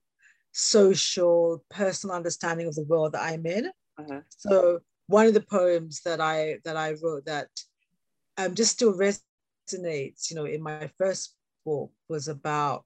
social, 0.58 1.64
personal 1.70 2.16
understanding 2.16 2.68
of 2.68 2.74
the 2.74 2.84
world 2.86 3.12
that 3.12 3.22
I'm 3.22 3.46
in. 3.46 3.68
Uh-huh. 4.00 4.22
So 4.28 4.80
one 5.06 5.28
of 5.28 5.36
the 5.36 5.42
poems 5.42 6.02
that 6.04 6.20
I 6.20 6.58
that 6.66 6.76
I 6.76 6.96
wrote 7.04 7.26
that 7.26 7.48
um, 8.38 8.56
just 8.56 8.72
still 8.72 8.94
resonates, 8.94 10.32
you 10.32 10.36
know, 10.36 10.46
in 10.46 10.64
my 10.64 10.90
first 10.98 11.36
book 11.64 11.92
was 12.10 12.28
about 12.28 12.86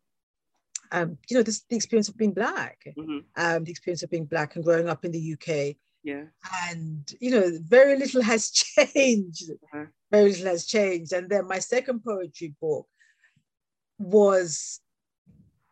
um, 0.92 1.18
you 1.30 1.38
know, 1.38 1.44
this, 1.44 1.64
the 1.70 1.78
experience 1.78 2.10
of 2.10 2.18
being 2.18 2.34
black, 2.34 2.80
mm-hmm. 2.86 3.20
um, 3.38 3.64
the 3.64 3.72
experience 3.72 4.04
of 4.04 4.10
being 4.10 4.26
black 4.26 4.56
and 4.56 4.66
growing 4.66 4.90
up 4.90 5.06
in 5.06 5.14
the 5.14 5.34
UK. 5.34 5.78
Yeah. 6.04 6.26
And, 6.68 7.10
you 7.22 7.32
know, 7.32 7.58
very 7.62 7.98
little 7.98 8.22
has 8.22 8.52
changed. 8.52 9.50
Uh-huh. 9.50 9.86
Very 10.12 10.32
little 10.32 10.48
has 10.48 10.66
changed. 10.66 11.14
And 11.14 11.30
then 11.30 11.48
my 11.48 11.60
second 11.60 12.04
poetry 12.04 12.54
book 12.60 12.86
was 13.98 14.82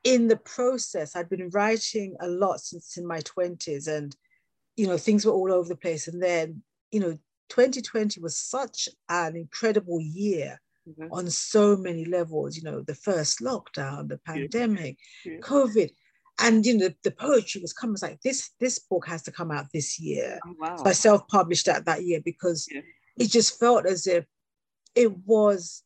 in 0.03 0.27
the 0.27 0.37
process. 0.37 1.15
I'd 1.15 1.29
been 1.29 1.49
writing 1.49 2.15
a 2.19 2.27
lot 2.27 2.61
since 2.61 2.97
in 2.97 3.07
my 3.07 3.19
20s 3.19 3.87
and, 3.87 4.15
you 4.75 4.87
know, 4.87 4.97
things 4.97 5.25
were 5.25 5.33
all 5.33 5.51
over 5.51 5.67
the 5.67 5.75
place. 5.75 6.07
And 6.07 6.21
then, 6.21 6.63
you 6.91 6.99
know, 6.99 7.17
2020 7.49 8.21
was 8.21 8.37
such 8.37 8.87
an 9.09 9.35
incredible 9.35 9.99
year 9.99 10.59
mm-hmm. 10.87 11.11
on 11.11 11.29
so 11.29 11.75
many 11.75 12.05
levels. 12.05 12.55
You 12.55 12.63
know, 12.63 12.81
the 12.81 12.95
first 12.95 13.39
lockdown, 13.39 14.07
the 14.07 14.19
pandemic, 14.25 14.97
yeah. 15.25 15.33
Yeah. 15.33 15.39
COVID, 15.39 15.89
and 16.41 16.65
you 16.65 16.77
know 16.77 16.87
the, 16.87 16.95
the, 17.03 17.11
poetry 17.11 17.61
was 17.61 17.73
coming. 17.73 17.97
like 18.01 18.21
this 18.21 18.51
this 18.59 18.79
book 18.79 19.07
has 19.07 19.23
to 19.23 19.31
come 19.31 19.51
out 19.51 19.65
this 19.73 19.99
year. 19.99 20.39
Oh, 20.45 20.55
wow. 20.57 20.77
So 20.77 20.85
I 20.85 20.93
self 20.93 21.27
published 21.27 21.65
that 21.65 21.85
that 21.85 22.03
year 22.03 22.21
because 22.23 22.67
yeah. 22.71 22.81
it 23.17 23.29
just 23.29 23.59
felt 23.59 23.85
as 23.85 24.07
if 24.07 24.25
it 24.95 25.11
was 25.25 25.83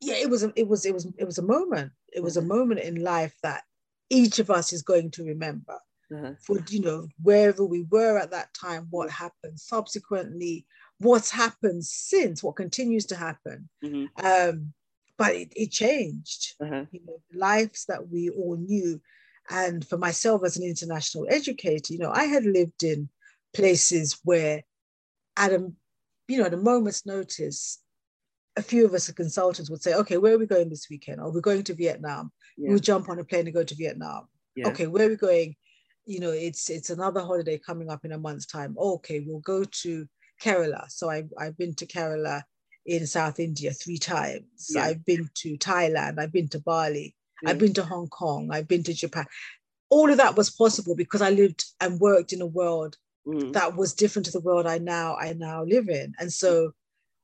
yeah 0.00 0.14
it 0.14 0.30
was 0.30 0.42
a, 0.42 0.52
it 0.56 0.68
was 0.68 0.84
it 0.86 0.94
was 0.94 1.06
it 1.18 1.24
was 1.24 1.38
a 1.38 1.42
moment. 1.42 1.92
It 2.12 2.22
was 2.22 2.36
mm-hmm. 2.36 2.50
a 2.50 2.54
moment 2.54 2.80
in 2.80 3.02
life 3.02 3.34
that 3.42 3.62
each 4.08 4.38
of 4.38 4.50
us 4.50 4.72
is 4.72 4.82
going 4.82 5.10
to 5.12 5.24
remember. 5.24 5.78
Uh-huh. 6.12 6.32
For 6.40 6.58
you 6.68 6.80
know 6.80 7.06
wherever 7.22 7.64
we 7.64 7.82
were 7.82 8.18
at 8.18 8.32
that 8.32 8.52
time, 8.54 8.88
what 8.90 9.10
happened 9.10 9.60
subsequently, 9.60 10.66
what's 10.98 11.30
happened 11.30 11.84
since, 11.84 12.42
what 12.42 12.56
continues 12.56 13.06
to 13.06 13.16
happen. 13.16 13.68
Mm-hmm. 13.84 14.26
Um, 14.26 14.72
but 15.16 15.34
it, 15.34 15.52
it 15.54 15.70
changed. 15.70 16.54
Uh-huh. 16.60 16.86
You 16.90 17.00
know, 17.06 17.20
lives 17.32 17.84
that 17.86 18.08
we 18.08 18.30
all 18.30 18.56
knew. 18.56 19.00
And 19.50 19.86
for 19.86 19.98
myself 19.98 20.42
as 20.44 20.56
an 20.56 20.64
international 20.64 21.26
educator, 21.28 21.92
you 21.92 21.98
know, 21.98 22.12
I 22.12 22.24
had 22.24 22.44
lived 22.44 22.84
in 22.84 23.08
places 23.52 24.18
where 24.24 24.62
at 25.36 25.52
a, 25.52 25.70
you 26.28 26.38
know, 26.38 26.44
at 26.44 26.54
a 26.54 26.58
moment's 26.58 27.04
notice, 27.04 27.80
a 28.56 28.62
few 28.62 28.84
of 28.84 28.94
us 28.94 29.08
as 29.08 29.14
consultants 29.14 29.70
would 29.70 29.82
say, 29.82 29.94
okay, 29.94 30.16
where 30.16 30.34
are 30.34 30.38
we 30.38 30.46
going 30.46 30.68
this 30.68 30.88
weekend? 30.90 31.20
Or 31.20 31.32
we're 31.32 31.40
going 31.40 31.64
to 31.64 31.74
Vietnam. 31.74 32.32
Yeah. 32.56 32.70
We'll 32.70 32.78
jump 32.78 33.08
on 33.08 33.18
a 33.18 33.24
plane 33.24 33.46
and 33.46 33.54
go 33.54 33.64
to 33.64 33.74
Vietnam. 33.74 34.28
Yeah. 34.56 34.68
Okay, 34.68 34.86
where 34.86 35.06
are 35.06 35.10
we 35.10 35.16
going? 35.16 35.56
You 36.06 36.20
know, 36.20 36.30
it's 36.30 36.70
it's 36.70 36.90
another 36.90 37.20
holiday 37.20 37.58
coming 37.58 37.90
up 37.90 38.04
in 38.04 38.12
a 38.12 38.18
month's 38.18 38.46
time. 38.46 38.76
okay, 38.78 39.20
we'll 39.20 39.40
go 39.40 39.64
to 39.64 40.08
Kerala. 40.42 40.90
So 40.90 41.10
I, 41.10 41.24
I've 41.38 41.56
been 41.56 41.74
to 41.76 41.86
Kerala 41.86 42.42
in 42.86 43.06
South 43.06 43.38
India 43.38 43.72
three 43.72 43.98
times. 43.98 44.70
Yeah. 44.74 44.84
I've 44.84 45.04
been 45.04 45.28
to 45.34 45.56
Thailand. 45.58 46.18
I've 46.18 46.32
been 46.32 46.48
to 46.48 46.60
Bali. 46.60 47.14
I've 47.46 47.58
been 47.58 47.74
to 47.74 47.84
Hong 47.84 48.08
Kong. 48.08 48.50
I've 48.52 48.68
been 48.68 48.82
to 48.82 48.92
Japan. 48.92 49.24
All 49.88 50.10
of 50.10 50.18
that 50.18 50.36
was 50.36 50.50
possible 50.50 50.94
because 50.94 51.22
I 51.22 51.30
lived 51.30 51.64
and 51.80 52.00
worked 52.00 52.32
in 52.32 52.42
a 52.42 52.46
world 52.46 52.96
mm. 53.26 53.52
that 53.52 53.76
was 53.76 53.94
different 53.94 54.26
to 54.26 54.32
the 54.32 54.40
world 54.40 54.66
I 54.66 54.78
now 54.78 55.16
I 55.16 55.32
now 55.32 55.64
live 55.64 55.88
in. 55.88 56.14
And 56.18 56.32
so 56.32 56.72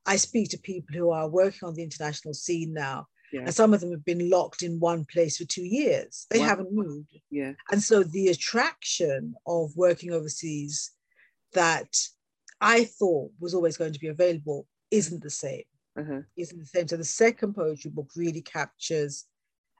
I 0.07 0.15
speak 0.15 0.49
to 0.49 0.57
people 0.57 0.95
who 0.95 1.11
are 1.11 1.29
working 1.29 1.67
on 1.67 1.75
the 1.75 1.83
international 1.83 2.33
scene 2.33 2.73
now. 2.73 3.07
Yeah. 3.33 3.41
And 3.41 3.53
some 3.53 3.73
of 3.73 3.81
them 3.81 3.91
have 3.91 4.05
been 4.05 4.29
locked 4.29 4.63
in 4.63 4.79
one 4.79 5.05
place 5.05 5.37
for 5.37 5.43
two 5.43 5.65
years. 5.65 6.25
They 6.29 6.39
wow. 6.39 6.45
haven't 6.45 6.71
moved. 6.71 7.19
Yeah. 7.29 7.53
And 7.69 7.83
so 7.83 8.03
the 8.03 8.29
attraction 8.29 9.35
of 9.45 9.75
working 9.75 10.13
overseas 10.13 10.91
that 11.51 11.93
I 12.61 12.85
thought 12.85 13.31
was 13.39 13.53
always 13.53 13.75
going 13.75 13.91
to 13.91 13.99
be 13.99 14.07
available 14.07 14.65
isn't 14.91 15.21
the 15.21 15.29
same. 15.29 15.63
Uh-huh. 15.99 16.21
Isn't 16.37 16.59
the 16.59 16.65
same. 16.65 16.87
So 16.87 16.95
the 16.95 17.03
second 17.03 17.53
poetry 17.53 17.91
book 17.91 18.09
really 18.15 18.41
captures, 18.41 19.25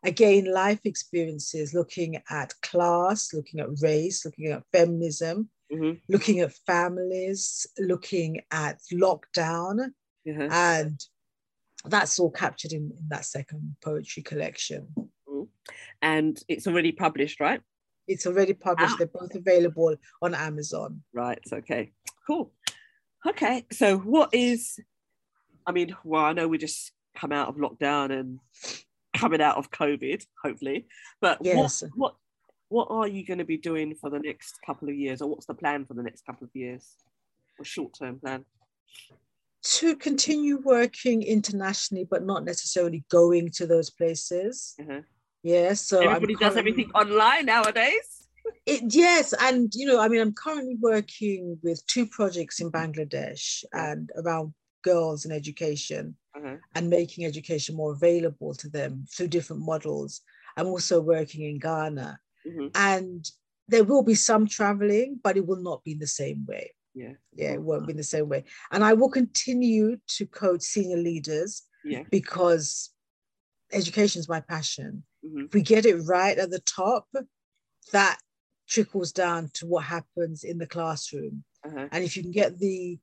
again, 0.03 0.51
life 0.51 0.81
experiences, 0.83 1.73
looking 1.73 2.21
at 2.29 2.53
class, 2.61 3.33
looking 3.33 3.61
at 3.61 3.69
race, 3.81 4.25
looking 4.25 4.47
at 4.47 4.63
feminism, 4.73 5.49
mm-hmm. 5.71 5.97
looking 6.09 6.41
at 6.41 6.53
families, 6.65 7.65
looking 7.79 8.41
at 8.51 8.81
lockdown, 8.91 9.91
uh-huh. 10.27 10.47
and 10.51 10.99
that's 11.85 12.19
all 12.19 12.31
captured 12.31 12.73
in, 12.73 12.91
in 12.97 13.07
that 13.09 13.25
second 13.25 13.75
poetry 13.83 14.23
collection. 14.23 14.87
And 16.01 16.39
it's 16.47 16.67
already 16.67 16.91
published, 16.91 17.39
right? 17.39 17.61
It's 18.07 18.25
already 18.25 18.53
published. 18.53 18.93
Ah. 18.93 18.97
They're 18.99 19.07
both 19.07 19.35
available 19.35 19.95
on 20.21 20.33
Amazon. 20.33 21.03
Right. 21.13 21.39
Okay. 21.51 21.91
Cool. 22.25 22.51
Okay, 23.25 23.65
so 23.71 23.97
what 23.97 24.29
is? 24.33 24.79
I 25.65 25.71
mean, 25.71 25.95
well, 26.03 26.23
I 26.23 26.33
know 26.33 26.47
we 26.47 26.57
just 26.57 26.91
come 27.15 27.31
out 27.31 27.49
of 27.49 27.55
lockdown 27.55 28.17
and 28.17 28.39
coming 29.15 29.41
out 29.41 29.57
of 29.57 29.71
COVID, 29.71 30.25
hopefully. 30.43 30.87
But 31.19 31.39
yes. 31.41 31.83
what 31.95 32.13
what 32.69 32.87
what 32.87 32.91
are 32.91 33.07
you 33.07 33.25
going 33.25 33.39
to 33.39 33.45
be 33.45 33.57
doing 33.57 33.95
for 33.95 34.09
the 34.09 34.19
next 34.19 34.59
couple 34.65 34.87
of 34.87 34.95
years, 34.95 35.21
or 35.21 35.29
what's 35.29 35.45
the 35.45 35.53
plan 35.53 35.85
for 35.85 35.93
the 35.93 36.03
next 36.03 36.25
couple 36.25 36.45
of 36.45 36.51
years, 36.53 36.95
or 37.59 37.65
short 37.65 37.95
term 37.97 38.19
plan? 38.19 38.45
To 39.75 39.95
continue 39.97 40.61
working 40.63 41.23
internationally, 41.23 42.07
but 42.09 42.25
not 42.25 42.45
necessarily 42.45 43.03
going 43.09 43.51
to 43.51 43.67
those 43.67 43.89
places. 43.89 44.75
Uh-huh. 44.79 45.01
Yeah, 45.43 45.73
so 45.73 45.99
everybody 45.99 46.35
does 46.35 46.55
everything 46.55 46.89
online 46.95 47.47
nowadays. 47.47 48.27
It, 48.65 48.93
yes, 48.93 49.33
and 49.41 49.69
you 49.75 49.85
know, 49.87 49.99
I 49.99 50.07
mean, 50.07 50.21
I'm 50.21 50.33
currently 50.33 50.77
working 50.79 51.59
with 51.63 51.85
two 51.87 52.05
projects 52.05 52.61
in 52.61 52.71
Bangladesh 52.71 53.65
and 53.73 54.09
around 54.15 54.53
girls 54.83 55.25
in 55.25 55.31
education 55.33 56.15
uh-huh. 56.35 56.55
and 56.75 56.89
making 56.89 57.25
education 57.25 57.75
more 57.75 57.91
available 57.91 58.53
to 58.55 58.69
them 58.69 59.05
through 59.11 59.27
different 59.27 59.63
models. 59.63 60.21
I'm 60.55 60.67
also 60.67 61.01
working 61.01 61.43
in 61.43 61.59
Ghana, 61.59 62.19
mm-hmm. 62.47 62.67
and 62.73 63.29
there 63.67 63.83
will 63.83 64.03
be 64.03 64.15
some 64.15 64.47
traveling, 64.47 65.19
but 65.21 65.35
it 65.35 65.45
will 65.45 65.61
not 65.61 65.83
be 65.83 65.91
in 65.91 65.99
the 65.99 66.07
same 66.07 66.45
way. 66.45 66.71
Yeah, 66.97 67.13
yeah, 67.33 67.53
it 67.53 67.61
won't 67.61 67.85
be 67.85 67.91
in 67.91 67.97
the 67.97 68.03
same 68.03 68.27
way. 68.27 68.45
And 68.71 68.83
I 68.83 68.93
will 68.93 69.09
continue 69.09 69.97
to 70.15 70.25
coach 70.25 70.61
senior 70.61 70.97
leaders 70.97 71.63
yeah. 71.85 72.03
because 72.09 72.89
education 73.71 74.19
is 74.19 74.29
my 74.29 74.41
passion 74.41 75.03
Mm-hmm. 75.27 75.45
If 75.45 75.53
we 75.53 75.61
get 75.61 75.85
it 75.85 75.97
right 75.97 76.37
at 76.37 76.49
the 76.49 76.59
top, 76.59 77.07
that 77.91 78.17
trickles 78.67 79.11
down 79.11 79.49
to 79.53 79.65
what 79.65 79.83
happens 79.83 80.43
in 80.43 80.57
the 80.57 80.67
classroom. 80.67 81.43
Uh-huh. 81.65 81.87
And 81.91 82.03
if 82.03 82.15
you 82.15 82.23
can 82.23 82.31
get 82.31 82.59
the 82.59 82.99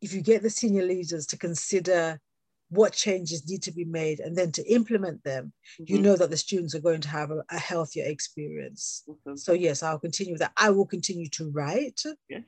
if 0.00 0.12
you 0.12 0.20
get 0.20 0.42
the 0.42 0.50
senior 0.50 0.84
leaders 0.84 1.26
to 1.26 1.38
consider 1.38 2.20
what 2.68 2.92
changes 2.92 3.48
need 3.48 3.62
to 3.62 3.72
be 3.72 3.84
made 3.84 4.20
and 4.20 4.36
then 4.36 4.52
to 4.52 4.62
implement 4.70 5.22
them, 5.24 5.52
mm-hmm. 5.80 5.94
you 5.94 6.02
know 6.02 6.16
that 6.16 6.30
the 6.30 6.36
students 6.36 6.74
are 6.74 6.80
going 6.80 7.00
to 7.00 7.08
have 7.08 7.30
a, 7.30 7.42
a 7.50 7.58
healthier 7.58 8.04
experience. 8.06 9.04
So 9.36 9.52
yes, 9.52 9.82
I'll 9.82 9.98
continue 9.98 10.34
with 10.34 10.40
that. 10.40 10.52
I 10.56 10.70
will 10.70 10.86
continue 10.86 11.28
to 11.30 11.50
write. 11.50 12.02
Yes. 12.28 12.42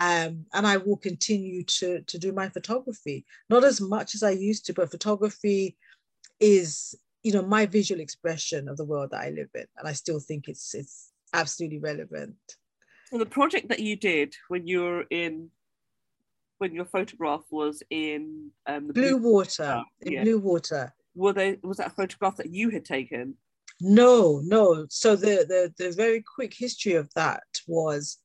Um, 0.00 0.46
and 0.54 0.66
I 0.66 0.78
will 0.78 0.96
continue 0.96 1.62
to, 1.64 2.00
to 2.00 2.18
do 2.18 2.32
my 2.32 2.48
photography. 2.48 3.26
Not 3.50 3.64
as 3.64 3.80
much 3.80 4.14
as 4.14 4.22
I 4.22 4.30
used 4.30 4.64
to, 4.66 4.72
but 4.72 4.90
photography 4.90 5.76
is, 6.40 6.94
you 7.22 7.32
know, 7.32 7.42
my 7.42 7.66
visual 7.66 8.00
expression 8.00 8.68
of 8.68 8.78
the 8.78 8.84
world 8.84 9.10
that 9.10 9.20
I 9.20 9.30
live 9.30 9.50
in. 9.54 9.66
And 9.76 9.86
I 9.86 9.92
still 9.92 10.18
think 10.18 10.48
it's 10.48 10.74
it's 10.74 11.12
absolutely 11.34 11.78
relevant. 11.78 12.36
So 13.10 13.18
the 13.18 13.26
project 13.26 13.68
that 13.68 13.80
you 13.80 13.96
did 13.96 14.34
when 14.48 14.66
you 14.66 14.82
were 14.82 15.04
in 15.10 15.50
when 16.58 16.74
your 16.74 16.84
photograph 16.84 17.42
was 17.50 17.82
in 17.90 18.50
um, 18.66 18.86
the 18.86 18.92
blue, 18.92 19.18
blue 19.18 19.30
water 19.32 19.82
in 20.02 20.12
yeah. 20.12 20.22
blue 20.22 20.38
water 20.38 20.94
were 21.14 21.32
they 21.32 21.58
was 21.62 21.78
that 21.78 21.88
a 21.88 21.90
photograph 21.90 22.36
that 22.36 22.52
you 22.52 22.68
had 22.68 22.84
taken 22.84 23.34
no 23.80 24.40
no 24.44 24.86
so 24.90 25.16
the 25.16 25.44
the 25.48 25.72
the 25.82 25.90
very 25.92 26.22
quick 26.22 26.52
history 26.54 26.92
of 26.92 27.08
that 27.14 27.42
was 27.66 28.18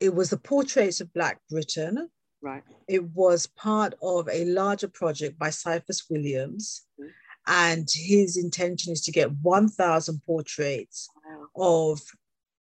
it 0.00 0.14
was 0.14 0.30
the 0.30 0.36
portraits 0.36 1.00
of 1.00 1.12
black 1.12 1.40
britain 1.50 2.08
right 2.42 2.62
it 2.88 3.04
was 3.14 3.46
part 3.46 3.94
of 4.02 4.28
a 4.28 4.44
larger 4.46 4.88
project 4.88 5.38
by 5.38 5.50
Cephas 5.50 6.04
Williams 6.08 6.86
mm-hmm. 7.00 7.10
and 7.46 7.88
his 7.92 8.36
intention 8.36 8.92
is 8.92 9.02
to 9.02 9.12
get 9.12 9.32
1000 9.42 10.22
portraits 10.24 11.08
wow. 11.56 11.90
of 11.90 12.00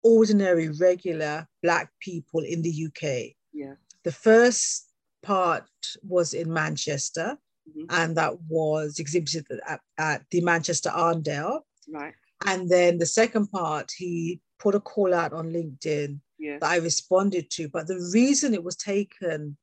ordinary 0.03 0.69
regular 0.69 1.47
black 1.63 1.91
people 1.99 2.41
in 2.41 2.61
the 2.61 2.87
UK 2.87 3.35
yeah 3.53 3.73
the 4.03 4.11
first 4.11 4.85
part 5.25 5.67
was 6.07 6.33
in 6.33 6.53
Manchester, 6.53 7.37
mm-hmm. 7.67 7.85
and 7.89 8.15
that 8.15 8.39
was 8.47 8.99
exhibited 8.99 9.45
at, 9.67 9.81
at 9.97 10.21
the 10.31 10.41
Manchester 10.41 10.91
Arndale. 10.91 11.61
Right. 11.91 12.13
And 12.45 12.69
then 12.69 12.99
the 12.99 13.05
second 13.05 13.47
part, 13.47 13.91
he 13.97 14.39
put 14.59 14.75
a 14.75 14.79
call 14.79 15.13
out 15.13 15.33
on 15.33 15.51
LinkedIn 15.51 16.19
yeah. 16.45 16.57
that 16.59 16.69
I 16.69 16.77
responded 16.77 17.49
to. 17.51 17.69
But 17.69 17.87
the 17.87 18.09
reason 18.13 18.53
it 18.53 18.63
was 18.63 18.75
taken, 18.75 19.57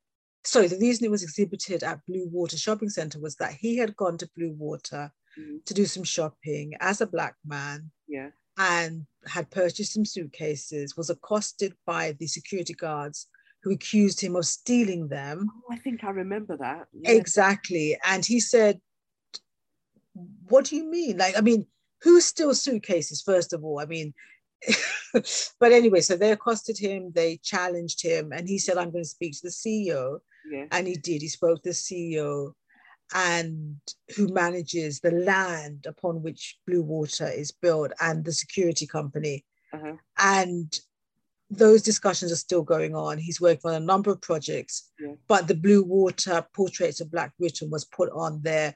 sorry, 0.45 0.69
the 0.69 0.79
reason 0.79 1.05
it 1.05 1.11
was 1.11 1.23
exhibited 1.23 1.83
at 1.83 2.01
Bluewater 2.09 2.59
Shopping 2.59 2.89
Centre 2.89 3.21
was 3.21 3.37
that 3.37 3.53
he 3.53 3.77
had 3.77 3.97
gone 3.97 4.19
to 4.19 4.31
Bluewater 4.39 5.11
mm-hmm. 5.39 5.57
to 5.65 5.75
do 5.75 5.85
some 5.87 6.05
shopping 6.05 6.73
as 6.81 7.01
a 7.01 7.07
black 7.07 7.37
man. 7.45 7.91
Yeah. 8.09 8.31
And 8.59 9.07
had 9.27 9.51
purchased 9.51 9.95
some 9.95 10.05
suitcases, 10.05 10.97
was 10.97 11.09
accosted 11.09 11.75
by 11.87 12.13
the 12.19 12.27
security 12.27 12.75
guards 12.75 13.29
who 13.63 13.73
accused 13.73 14.21
him 14.21 14.37
of 14.37 14.45
stealing 14.45 15.09
them. 15.09 15.49
Oh, 15.49 15.75
I 15.75 15.79
think 15.79 16.05
I 16.05 16.11
remember 16.11 16.57
that. 16.59 16.89
Exactly. 17.05 17.97
And 18.05 18.27
he 18.27 18.41
said, 18.41 18.81
What 20.49 20.67
do 20.67 20.77
you 20.77 20.85
mean? 20.85 21.17
Like, 21.17 21.39
I 21.39 21.41
mean, 21.41 21.67
who 22.03 22.21
steals 22.21 22.61
suitcases, 22.61 23.23
first 23.23 23.53
of 23.53 23.65
all? 23.65 23.79
I 23.79 23.87
mean, 23.87 24.13
but 25.13 25.73
anyway, 25.73 26.01
so 26.01 26.17
they 26.17 26.33
accosted 26.33 26.79
him, 26.79 27.13
they 27.13 27.39
challenged 27.39 28.03
him, 28.03 28.33
and 28.33 28.49
he 28.49 28.59
said, 28.59 28.79
I'm 28.79 28.91
going 28.91 29.05
to 29.05 29.09
speak 29.09 29.33
to 29.35 29.43
the 29.45 29.49
CEO. 29.51 30.19
Yeah. 30.51 30.67
And 30.73 30.87
he 30.87 30.95
did. 30.95 31.23
He 31.23 31.29
spoke 31.29 31.63
to 31.63 31.71
the 31.71 31.75
CEO 31.75 32.53
and 33.15 33.77
who 34.17 34.29
manages 34.29 35.01
the 35.01 35.11
land 35.11 35.87
upon 35.87 36.23
which 36.23 36.59
Bluewater 36.69 37.37
is 37.37 37.53
built 37.53 37.93
and 38.01 38.25
the 38.25 38.33
security 38.33 38.87
company. 38.87 39.45
Uh-huh. 39.73 39.95
And 40.19 40.79
those 41.51 41.83
discussions 41.83 42.33
are 42.33 42.37
still 42.37 42.63
going 42.63 42.95
on. 42.95 43.19
He's 43.19 43.41
working 43.41 43.71
on 43.71 43.83
a 43.83 43.85
number 43.85 44.11
of 44.11 44.21
projects, 44.23 44.91
yeah. 44.99 45.13
but 45.29 45.49
the 45.49 45.55
Bluewater 45.55 46.47
Portraits 46.55 47.01
of 47.01 47.11
Black 47.11 47.37
Britain 47.39 47.71
was 47.71 47.85
put 47.85 48.11
on 48.13 48.41
there. 48.43 48.75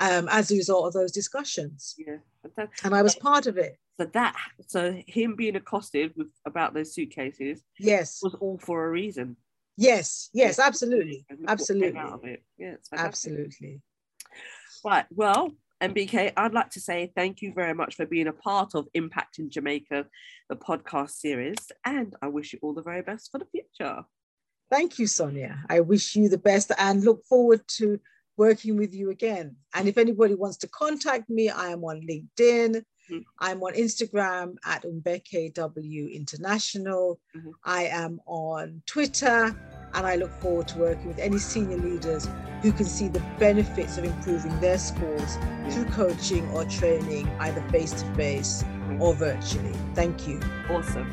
Um, 0.00 0.28
as 0.30 0.50
a 0.50 0.56
result 0.56 0.86
of 0.86 0.92
those 0.92 1.12
discussions. 1.12 1.94
Yeah, 1.98 2.16
that, 2.56 2.70
and 2.84 2.94
I 2.94 3.02
was 3.02 3.14
part 3.14 3.46
of 3.46 3.56
it. 3.56 3.78
So 3.98 4.06
that, 4.06 4.36
so 4.66 5.00
him 5.06 5.36
being 5.36 5.56
accosted 5.56 6.12
with 6.16 6.28
about 6.46 6.74
those 6.74 6.94
suitcases, 6.94 7.62
yes, 7.78 8.20
was 8.22 8.34
all 8.34 8.58
for 8.58 8.86
a 8.86 8.90
reason. 8.90 9.36
Yes, 9.76 10.30
yes, 10.32 10.58
absolutely, 10.58 11.26
absolutely, 11.46 12.38
yeah, 12.58 12.74
absolutely. 12.92 13.80
Right. 14.84 15.06
Well, 15.10 15.52
Mbeke, 15.82 16.32
I'd 16.36 16.54
like 16.54 16.70
to 16.70 16.80
say 16.80 17.12
thank 17.14 17.42
you 17.42 17.52
very 17.52 17.74
much 17.74 17.96
for 17.96 18.06
being 18.06 18.28
a 18.28 18.32
part 18.32 18.74
of 18.74 18.88
Impacting 18.96 19.48
Jamaica, 19.48 20.06
the 20.48 20.56
podcast 20.56 21.10
series, 21.10 21.56
and 21.84 22.14
I 22.22 22.28
wish 22.28 22.52
you 22.52 22.58
all 22.62 22.74
the 22.74 22.82
very 22.82 23.02
best 23.02 23.30
for 23.30 23.38
the 23.38 23.46
future. 23.46 24.04
Thank 24.70 24.98
you, 24.98 25.06
Sonia. 25.06 25.64
I 25.68 25.80
wish 25.80 26.16
you 26.16 26.28
the 26.28 26.38
best 26.38 26.72
and 26.78 27.04
look 27.04 27.24
forward 27.26 27.60
to 27.76 28.00
working 28.36 28.76
with 28.76 28.94
you 28.94 29.10
again. 29.10 29.56
And 29.74 29.88
if 29.88 29.98
anybody 29.98 30.34
wants 30.34 30.56
to 30.58 30.68
contact 30.68 31.28
me, 31.28 31.50
I 31.50 31.68
am 31.68 31.84
on 31.84 32.06
LinkedIn. 32.08 32.82
Mm-hmm. 33.10 33.18
I'm 33.40 33.62
on 33.62 33.74
Instagram 33.74 34.54
at 34.64 34.84
Mbeke 34.84 35.54
W 35.54 36.08
International. 36.08 37.20
Mm-hmm. 37.36 37.50
I 37.64 37.84
am 37.84 38.20
on 38.26 38.82
Twitter 38.86 39.56
and 39.94 40.06
I 40.06 40.16
look 40.16 40.32
forward 40.40 40.68
to 40.68 40.78
working 40.78 41.08
with 41.08 41.18
any 41.18 41.38
senior 41.38 41.76
leaders 41.76 42.28
who 42.62 42.72
can 42.72 42.86
see 42.86 43.08
the 43.08 43.22
benefits 43.38 43.98
of 43.98 44.04
improving 44.04 44.58
their 44.60 44.78
schools 44.78 45.36
through 45.70 45.86
coaching 45.86 46.48
or 46.50 46.64
training, 46.64 47.28
either 47.40 47.60
face 47.70 47.92
to 47.92 48.14
face 48.14 48.64
or 49.00 49.14
virtually. 49.14 49.74
Thank 49.94 50.26
you. 50.28 50.40
Awesome. 50.70 51.12